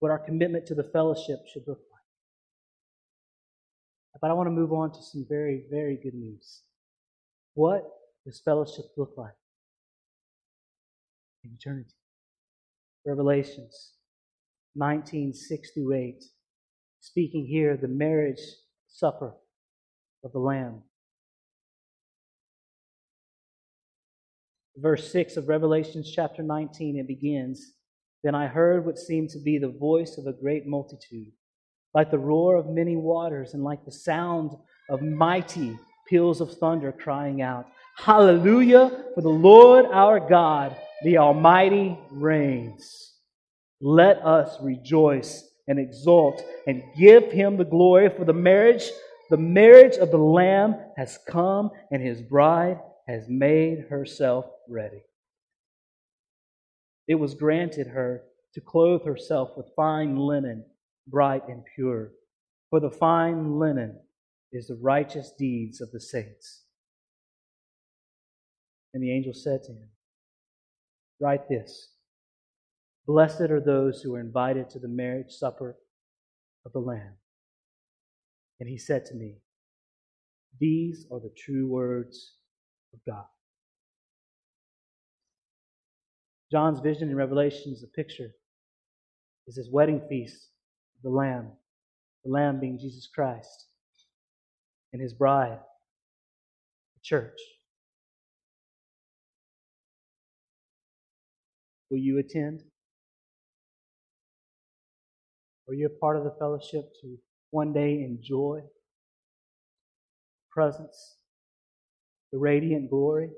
what 0.00 0.10
our 0.10 0.18
commitment 0.18 0.66
to 0.66 0.74
the 0.74 0.84
fellowship 0.84 1.38
should 1.50 1.66
look 1.66 1.80
like. 1.90 2.02
But 4.20 4.30
I 4.30 4.34
want 4.34 4.46
to 4.48 4.52
move 4.52 4.72
on 4.72 4.92
to 4.92 5.02
some 5.02 5.24
very, 5.28 5.64
very 5.70 5.96
good 5.96 6.14
news. 6.14 6.62
What 7.54 7.84
does 8.26 8.40
fellowship 8.40 8.86
look 8.96 9.14
like 9.16 9.34
in 11.44 11.52
eternity? 11.58 11.94
Revelations 13.06 13.92
19, 14.76 15.32
6 15.32 15.70
through 15.70 15.92
8, 15.94 16.24
speaking 17.00 17.46
here 17.46 17.76
the 17.76 17.88
marriage 17.88 18.40
supper 18.88 19.34
of 20.24 20.32
the 20.32 20.38
Lamb. 20.38 20.82
Verse 24.76 25.12
6 25.12 25.36
of 25.36 25.48
Revelations 25.48 26.10
chapter 26.12 26.42
19, 26.42 26.98
it 26.98 27.06
begins 27.06 27.74
Then 28.24 28.34
I 28.34 28.48
heard 28.48 28.84
what 28.84 28.98
seemed 28.98 29.30
to 29.30 29.38
be 29.38 29.58
the 29.58 29.68
voice 29.68 30.18
of 30.18 30.26
a 30.26 30.32
great 30.32 30.66
multitude, 30.66 31.30
like 31.94 32.10
the 32.10 32.18
roar 32.18 32.56
of 32.56 32.66
many 32.66 32.96
waters, 32.96 33.54
and 33.54 33.62
like 33.62 33.84
the 33.84 33.92
sound 33.92 34.50
of 34.90 35.02
mighty 35.02 35.78
peals 36.08 36.40
of 36.40 36.52
thunder, 36.58 36.90
crying 36.90 37.40
out, 37.40 37.66
Hallelujah, 37.96 39.04
for 39.14 39.20
the 39.20 39.28
Lord 39.28 39.86
our 39.86 40.18
God, 40.18 40.76
the 41.04 41.18
Almighty, 41.18 41.98
reigns. 42.10 43.12
Let 43.80 44.18
us 44.24 44.56
rejoice 44.60 45.48
and 45.68 45.78
exult 45.78 46.42
and 46.66 46.82
give 46.98 47.30
him 47.30 47.56
the 47.56 47.64
glory 47.64 48.08
for 48.08 48.24
the 48.24 48.32
marriage. 48.32 48.84
The 49.30 49.36
marriage 49.36 49.96
of 49.96 50.10
the 50.10 50.18
Lamb 50.18 50.76
has 50.96 51.18
come, 51.28 51.70
and 51.90 52.02
his 52.02 52.22
bride 52.22 52.80
has 53.06 53.28
made 53.28 53.86
herself 53.90 54.46
ready. 54.68 55.02
It 57.06 57.16
was 57.16 57.34
granted 57.34 57.88
her 57.88 58.22
to 58.54 58.60
clothe 58.60 59.04
herself 59.04 59.50
with 59.56 59.74
fine 59.76 60.16
linen, 60.16 60.64
bright 61.06 61.46
and 61.48 61.62
pure. 61.74 62.12
For 62.70 62.80
the 62.80 62.90
fine 62.90 63.58
linen 63.58 63.98
is 64.52 64.68
the 64.68 64.78
righteous 64.80 65.32
deeds 65.38 65.80
of 65.80 65.90
the 65.92 66.00
saints. 66.00 66.62
And 68.94 69.02
the 69.02 69.12
angel 69.12 69.34
said 69.34 69.62
to 69.64 69.72
him, 69.72 69.88
Write 71.20 71.48
this 71.48 71.88
Blessed 73.06 73.42
are 73.42 73.60
those 73.60 74.02
who 74.02 74.14
are 74.14 74.20
invited 74.20 74.70
to 74.70 74.78
the 74.78 74.88
marriage 74.88 75.30
supper 75.32 75.76
of 76.64 76.72
the 76.72 76.78
Lamb. 76.78 77.14
And 78.60 78.68
he 78.68 78.78
said 78.78 79.04
to 79.06 79.14
me, 79.14 79.36
These 80.58 81.06
are 81.12 81.20
the 81.20 81.32
true 81.36 81.68
words 81.68 82.36
of 82.92 83.00
God. 83.06 83.26
John's 86.50 86.80
vision 86.80 87.10
in 87.10 87.16
Revelation 87.16 87.72
is 87.72 87.82
a 87.82 87.88
picture, 87.88 88.30
is 89.46 89.56
his 89.56 89.70
wedding 89.70 90.00
feast 90.08 90.48
the 91.02 91.10
Lamb, 91.10 91.50
the 92.24 92.30
Lamb 92.30 92.60
being 92.60 92.78
Jesus 92.78 93.06
Christ, 93.14 93.66
and 94.92 95.02
his 95.02 95.12
bride, 95.12 95.58
the 96.94 97.00
church. 97.02 97.38
Will 101.94 102.00
you 102.00 102.18
attend? 102.18 102.60
Are 105.68 105.74
you 105.74 105.86
a 105.86 106.00
part 106.00 106.16
of 106.16 106.24
the 106.24 106.34
fellowship 106.40 106.90
to 107.02 107.16
one 107.52 107.72
day 107.72 108.02
enjoy 108.02 108.62
presence, 110.50 111.18
the 112.32 112.38
radiant 112.38 112.90
glory? 112.90 113.28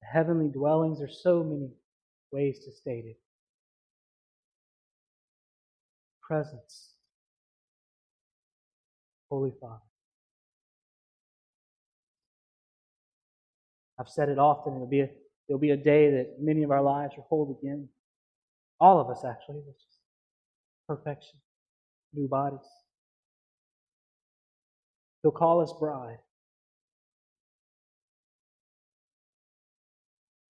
The 0.00 0.08
heavenly 0.12 0.48
dwellings, 0.48 0.98
there's 0.98 1.20
so 1.22 1.44
many 1.44 1.70
ways 2.32 2.58
to 2.64 2.72
state 2.72 3.04
it. 3.04 3.20
Presence. 6.20 6.94
Holy 9.30 9.52
Father. 9.60 9.84
I've 14.00 14.08
said 14.08 14.28
it 14.28 14.38
often, 14.40 14.74
it'll 14.74 14.88
be 14.88 15.02
a, 15.02 15.10
it'll 15.50 15.58
be 15.58 15.70
a 15.70 15.76
day 15.76 16.12
that 16.12 16.36
many 16.40 16.62
of 16.62 16.70
our 16.70 16.80
lives 16.80 17.14
will 17.16 17.26
hold 17.28 17.58
again. 17.60 17.88
All 18.78 19.00
of 19.00 19.10
us, 19.10 19.24
actually. 19.24 19.62
Perfection. 20.86 21.40
New 22.14 22.28
bodies. 22.28 22.60
He'll 25.22 25.32
call 25.32 25.60
us 25.60 25.72
bride. 25.80 26.18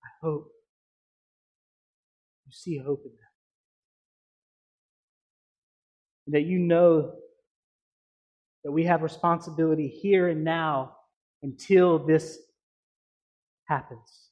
I 0.04 0.08
hope 0.22 0.52
you 2.46 2.52
see 2.52 2.76
hope 2.76 3.02
in 3.06 3.12
that. 3.12 3.16
And 6.26 6.34
that 6.34 6.42
you 6.46 6.58
know 6.58 7.14
that 8.64 8.70
we 8.70 8.84
have 8.84 9.00
responsibility 9.00 9.88
here 9.88 10.28
and 10.28 10.44
now 10.44 10.96
until 11.42 11.98
this 11.98 12.38
happens. 13.64 14.29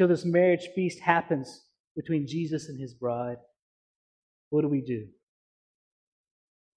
Till 0.00 0.08
this 0.08 0.24
marriage 0.24 0.70
feast 0.74 0.98
happens 0.98 1.64
between 1.94 2.26
Jesus 2.26 2.70
and 2.70 2.80
his 2.80 2.94
bride, 2.94 3.36
what 4.48 4.62
do 4.62 4.68
we 4.68 4.80
do? 4.80 5.06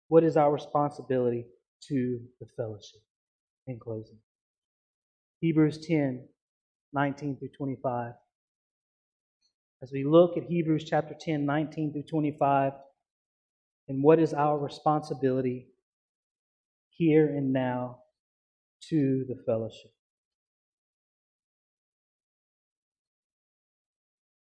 What 0.09 0.25
is 0.25 0.35
our 0.35 0.51
responsibility 0.51 1.45
to 1.87 2.19
the 2.41 2.47
fellowship? 2.57 2.99
In 3.65 3.79
closing, 3.79 4.17
Hebrews 5.39 5.87
10 5.87 6.27
19 6.91 7.37
through 7.37 7.51
25. 7.57 8.11
As 9.81 9.91
we 9.93 10.03
look 10.03 10.35
at 10.35 10.43
Hebrews 10.43 10.83
chapter 10.83 11.15
10, 11.17 11.45
19 11.45 11.93
through 11.93 12.03
25, 12.03 12.73
and 13.87 14.03
what 14.03 14.19
is 14.19 14.33
our 14.33 14.59
responsibility 14.59 15.69
here 16.89 17.27
and 17.27 17.53
now 17.53 17.99
to 18.89 19.23
the 19.29 19.41
fellowship. 19.45 19.93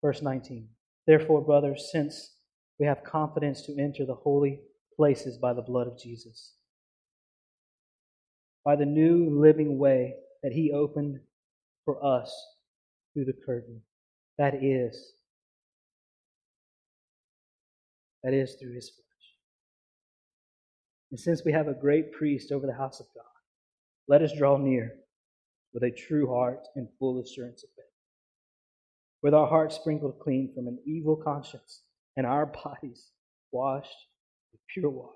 Verse 0.02 0.22
19 0.22 0.68
Therefore, 1.06 1.42
brothers, 1.42 1.90
since 1.92 2.36
we 2.80 2.86
have 2.86 3.04
confidence 3.04 3.64
to 3.64 3.78
enter 3.78 4.06
the 4.06 4.16
holy 4.16 4.62
places 4.96 5.38
by 5.38 5.54
the 5.54 5.62
blood 5.62 5.88
of 5.88 5.98
Jesus, 5.98 6.54
by 8.64 8.76
the 8.76 8.86
new 8.86 9.30
living 9.30 9.78
way 9.78 10.16
that 10.44 10.52
he 10.52 10.72
opened 10.72 11.20
for 11.84 12.04
us 12.06 12.34
through 13.14 13.26
the 13.26 13.36
curtain, 13.46 13.82
that 14.38 14.64
is, 14.64 15.14
that 18.24 18.34
is 18.34 18.56
through 18.56 18.74
his 18.74 18.90
flesh. 18.90 19.06
And 21.12 21.20
since 21.20 21.44
we 21.44 21.52
have 21.52 21.68
a 21.68 21.74
great 21.74 22.14
priest 22.14 22.52
over 22.52 22.68
the 22.68 22.74
house 22.74 23.00
of 23.00 23.08
God, 23.16 23.24
let 24.08 24.22
us 24.22 24.32
draw 24.38 24.58
near 24.58 24.94
with 25.74 25.84
a 25.84 25.92
true 25.92 26.28
heart 26.28 26.68
and 26.76 26.88
full 27.00 27.20
assurance 27.20 27.64
of 27.64 27.70
faith 27.76 27.89
with 29.22 29.34
our 29.34 29.48
hearts 29.48 29.76
sprinkled 29.76 30.20
clean 30.20 30.52
from 30.54 30.68
an 30.68 30.80
evil 30.86 31.16
conscience 31.16 31.82
and 32.16 32.26
our 32.26 32.46
bodies 32.64 33.08
washed 33.52 34.08
with 34.52 34.62
pure 34.74 34.90
water. 34.90 35.14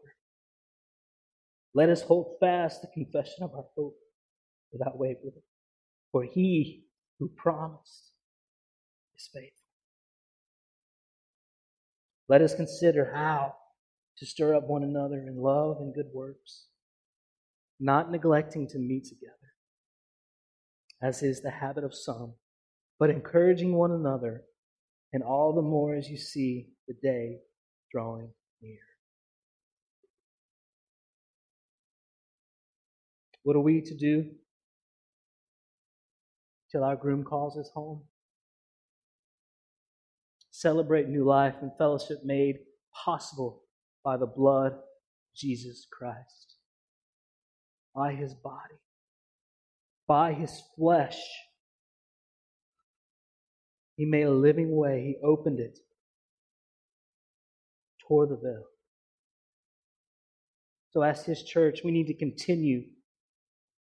Let 1.74 1.90
us 1.90 2.02
hold 2.02 2.38
fast 2.40 2.82
the 2.82 2.88
confession 2.94 3.44
of 3.44 3.54
our 3.54 3.66
hope 3.76 3.98
without 4.72 4.98
wavering, 4.98 5.42
for 6.12 6.24
he 6.24 6.86
who 7.20 7.30
promised 7.30 8.12
is 9.18 9.30
faithful. 9.34 9.52
Let 12.28 12.42
us 12.42 12.56
consider 12.56 13.12
how 13.14 13.56
to 14.18 14.26
stir 14.26 14.56
up 14.56 14.68
one 14.68 14.84
another 14.84 15.18
in 15.18 15.38
love 15.38 15.78
and 15.80 15.94
good 15.94 16.10
works, 16.14 16.68
not 17.80 18.12
neglecting 18.12 18.68
to 18.70 18.78
meet 18.78 19.06
together, 19.06 19.34
as 21.02 21.24
is 21.24 21.42
the 21.42 21.52
habit 21.52 21.84
of 21.84 21.96
some 21.96 22.34
but 23.00 23.10
encouraging 23.10 23.74
one 23.76 23.92
another, 23.92 24.44
and 25.12 25.24
all 25.24 25.54
the 25.54 25.62
more 25.62 25.96
as 25.96 26.10
you 26.10 26.18
see 26.18 26.70
the 26.88 26.94
day 27.02 27.40
drawing 27.92 28.30
near. 28.62 28.80
What 33.44 33.56
are 33.56 33.62
we 33.62 33.82
to 33.82 33.96
do 33.96 34.32
till 36.72 36.84
our 36.84 36.96
groom 36.96 37.24
calls 37.24 37.58
us 37.58 37.70
home? 37.74 38.02
Celebrate 40.52 41.10
new 41.10 41.26
life 41.26 41.56
and 41.62 41.72
fellowship 41.78 42.20
made 42.24 42.60
possible 42.94 43.64
by 44.04 44.18
the 44.18 44.26
blood 44.26 44.74
of 44.74 44.80
Jesus 45.36 45.86
Christ, 45.92 46.56
by 47.94 48.14
his 48.14 48.34
body, 48.34 48.80
by 50.08 50.34
his 50.34 50.62
flesh 50.78 51.20
he 53.96 54.06
made 54.06 54.24
a 54.24 54.32
living 54.32 54.76
way. 54.76 55.04
He 55.04 55.26
opened 55.26 55.60
it, 55.60 55.80
tore 58.08 58.26
the 58.26 58.36
veil. 58.36 58.64
So, 60.92 61.02
as 61.02 61.26
His 61.26 61.44
church, 61.44 61.82
we 61.84 61.92
need 61.92 62.08
to 62.08 62.14
continue 62.14 62.84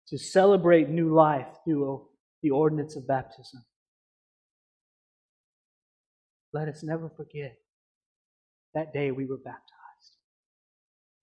to 0.09 0.19
celebrate 0.19 0.89
new 0.89 1.15
life 1.15 1.47
through 1.65 1.95
uh, 1.95 1.99
the 2.43 2.51
ordinance 2.51 2.97
of 2.97 3.07
baptism. 3.07 3.65
Let 6.53 6.69
us 6.69 6.83
never 6.83 7.09
forget 7.09 7.57
that 8.75 8.93
day 8.93 9.11
we 9.13 9.27
were 9.27 9.39
baptized. 9.39 10.17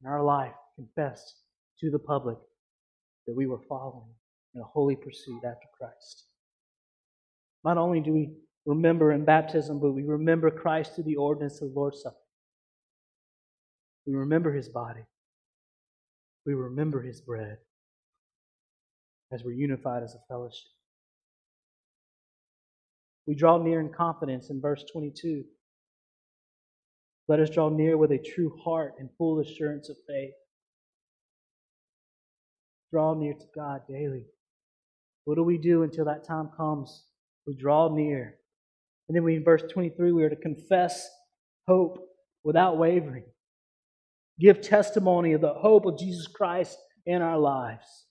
And 0.02 0.12
our 0.12 0.24
life 0.24 0.54
confessed 0.76 1.36
to 1.80 1.90
the 1.90 2.00
public 2.00 2.38
that 3.26 3.36
we 3.36 3.48
were 3.48 3.62
following 3.68 4.14
in 4.56 4.62
a 4.62 4.66
holy 4.66 4.96
pursuit 4.96 5.44
after 5.44 5.68
Christ. 5.78 6.28
Not 7.66 7.78
only 7.78 8.00
do 8.00 8.14
we 8.14 8.32
remember 8.68 9.14
in 9.14 9.26
baptism, 9.26 9.80
but 9.80 9.94
we 9.94 10.04
remember 10.04 10.52
Christ 10.52 10.94
through 10.94 11.06
the 11.06 11.16
ordinance 11.16 11.62
of 11.62 11.74
the 11.74 11.80
Lord's 11.80 12.02
Supper. 12.02 12.18
We 14.06 14.14
remember 14.14 14.54
his 14.54 14.70
body. 14.70 15.06
We 16.46 16.54
remember 16.54 17.02
his 17.02 17.22
bread 17.22 17.58
as 19.32 19.44
we're 19.44 19.54
unified 19.54 20.04
as 20.04 20.16
a 20.16 20.20
fellowship. 20.28 20.70
We 23.26 23.36
draw 23.36 23.58
near 23.58 23.80
in 23.80 23.90
confidence 23.90 24.50
in 24.50 24.62
verse 24.62 24.86
22. 24.92 25.44
Let 27.28 27.40
us 27.40 27.50
draw 27.50 27.70
near 27.70 27.98
with 27.98 28.12
a 28.12 28.18
true 28.18 28.58
heart 28.64 28.96
and 29.00 29.10
full 29.18 29.40
assurance 29.40 29.90
of 29.90 29.98
faith. 30.08 30.34
Draw 32.92 33.16
near 33.16 33.34
to 33.34 33.46
God 33.54 33.82
daily. 33.90 34.24
What 35.26 35.36
do 35.36 35.44
we 35.44 35.58
do 35.58 35.84
until 35.84 36.06
that 36.06 36.26
time 36.26 36.50
comes? 36.56 37.04
We 37.46 37.54
draw 37.54 37.94
near. 37.94 38.38
And 39.08 39.16
then 39.16 39.24
we, 39.24 39.36
in 39.36 39.44
verse 39.44 39.64
23, 39.72 40.12
we 40.12 40.24
are 40.24 40.30
to 40.30 40.36
confess 40.36 41.10
hope 41.68 42.00
without 42.44 42.78
wavering. 42.78 43.24
Give 44.40 44.62
testimony 44.62 45.34
of 45.34 45.42
the 45.42 45.54
hope 45.54 45.86
of 45.86 45.98
Jesus 45.98 46.28
Christ 46.28 46.78
in 47.06 47.22
our 47.22 47.38
lives. 47.38 48.06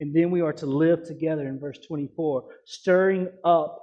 And 0.00 0.14
then 0.14 0.30
we 0.30 0.40
are 0.40 0.52
to 0.54 0.66
live 0.66 1.04
together 1.04 1.46
in 1.46 1.58
verse 1.58 1.78
24, 1.86 2.44
stirring 2.66 3.28
up, 3.44 3.80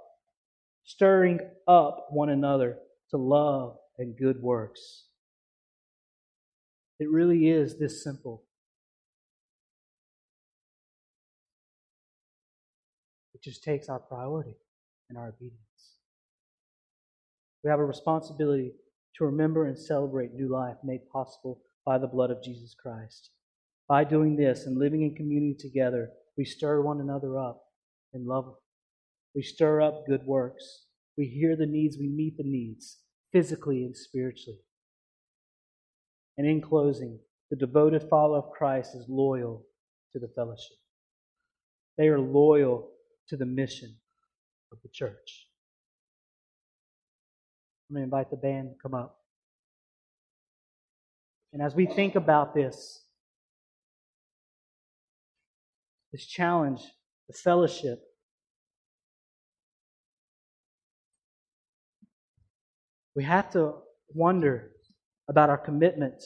stirring 0.83 1.39
up 1.67 2.07
one 2.09 2.29
another 2.29 2.77
to 3.11 3.17
love 3.17 3.77
and 3.97 4.17
good 4.17 4.41
works. 4.41 5.05
It 6.99 7.09
really 7.09 7.49
is 7.49 7.77
this 7.77 8.03
simple. 8.03 8.43
It 13.33 13.41
just 13.41 13.63
takes 13.63 13.87
our 13.87 13.99
priority 13.99 14.57
and 15.09 15.17
our 15.17 15.29
obedience. 15.29 15.68
We 17.63 17.69
have 17.69 17.79
a 17.79 17.85
responsibility 17.85 18.73
to 19.17 19.25
remember 19.25 19.65
and 19.65 19.77
celebrate 19.77 20.33
new 20.33 20.47
life 20.47 20.77
made 20.83 21.09
possible 21.11 21.61
by 21.85 21.97
the 21.97 22.07
blood 22.07 22.31
of 22.31 22.43
Jesus 22.43 22.73
Christ. 22.73 23.31
By 23.87 24.03
doing 24.03 24.35
this 24.35 24.65
and 24.65 24.77
living 24.77 25.01
in 25.01 25.15
community 25.15 25.55
together, 25.59 26.11
we 26.37 26.45
stir 26.45 26.81
one 26.81 27.01
another 27.01 27.37
up 27.37 27.61
in 28.13 28.25
love. 28.25 28.55
We 29.35 29.41
stir 29.41 29.81
up 29.81 30.05
good 30.07 30.25
works. 30.25 30.85
We 31.17 31.25
hear 31.25 31.55
the 31.55 31.65
needs, 31.65 31.97
we 31.99 32.07
meet 32.07 32.37
the 32.37 32.43
needs, 32.43 32.99
physically 33.33 33.83
and 33.83 33.95
spiritually. 33.95 34.59
And 36.37 36.47
in 36.47 36.61
closing, 36.61 37.19
the 37.49 37.57
devoted 37.57 38.07
follower 38.09 38.37
of 38.37 38.51
Christ 38.51 38.95
is 38.95 39.05
loyal 39.09 39.65
to 40.13 40.19
the 40.19 40.29
fellowship. 40.29 40.77
They 41.97 42.07
are 42.07 42.19
loyal 42.19 42.91
to 43.27 43.35
the 43.35 43.45
mission 43.45 43.97
of 44.71 44.77
the 44.81 44.89
church. 44.93 45.48
I'm 47.89 47.95
going 47.95 48.01
to 48.01 48.03
invite 48.05 48.29
the 48.29 48.37
band 48.37 48.69
to 48.69 48.75
come 48.81 48.93
up. 48.93 49.17
And 51.53 51.61
as 51.61 51.73
we 51.73 51.87
think 51.87 52.15
about 52.15 52.53
this, 52.53 53.01
this 56.11 56.25
challenge, 56.27 56.81
the 57.27 57.33
fellowship, 57.33 57.99
we 63.15 63.23
have 63.23 63.49
to 63.51 63.73
wonder 64.13 64.71
about 65.27 65.49
our 65.49 65.57
commitment. 65.57 66.23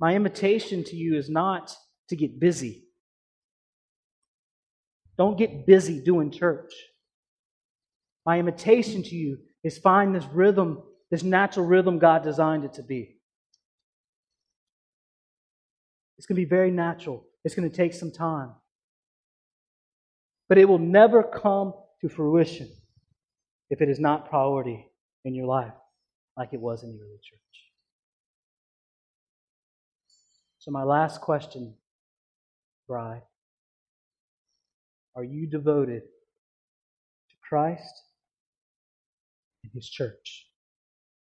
My 0.00 0.14
invitation 0.14 0.82
to 0.84 0.96
you 0.96 1.16
is 1.16 1.28
not 1.28 1.74
to 2.08 2.16
get 2.16 2.40
busy. 2.40 2.84
Don't 5.18 5.36
get 5.36 5.66
busy 5.66 6.02
doing 6.02 6.30
church. 6.30 6.72
My 8.26 8.38
invitation 8.38 9.02
to 9.02 9.14
you 9.14 9.38
is 9.62 9.78
find 9.78 10.14
this 10.14 10.24
rhythm, 10.24 10.82
this 11.10 11.22
natural 11.22 11.66
rhythm 11.66 11.98
God 11.98 12.22
designed 12.22 12.64
it 12.64 12.74
to 12.74 12.82
be. 12.82 13.16
It's 16.16 16.26
going 16.26 16.36
to 16.36 16.46
be 16.46 16.48
very 16.48 16.70
natural. 16.70 17.24
It's 17.44 17.54
going 17.54 17.68
to 17.68 17.76
take 17.76 17.92
some 17.92 18.10
time. 18.10 18.52
But 20.48 20.58
it 20.58 20.68
will 20.68 20.78
never 20.78 21.22
come 21.22 21.74
to 22.00 22.08
fruition 22.08 22.70
if 23.70 23.80
it 23.80 23.88
is 23.88 23.98
not 23.98 24.28
priority 24.28 24.86
in 25.24 25.34
your 25.34 25.46
life 25.46 25.72
like 26.36 26.50
it 26.52 26.60
was 26.60 26.82
in 26.82 26.90
the 26.90 26.98
early 26.98 27.18
church. 27.22 27.40
So, 30.58 30.70
my 30.70 30.82
last 30.82 31.20
question, 31.20 31.74
bride 32.88 33.22
are 35.14 35.24
you 35.24 35.46
devoted 35.46 36.02
to 36.02 37.36
Christ 37.46 38.03
his 39.72 39.88
church. 39.88 40.48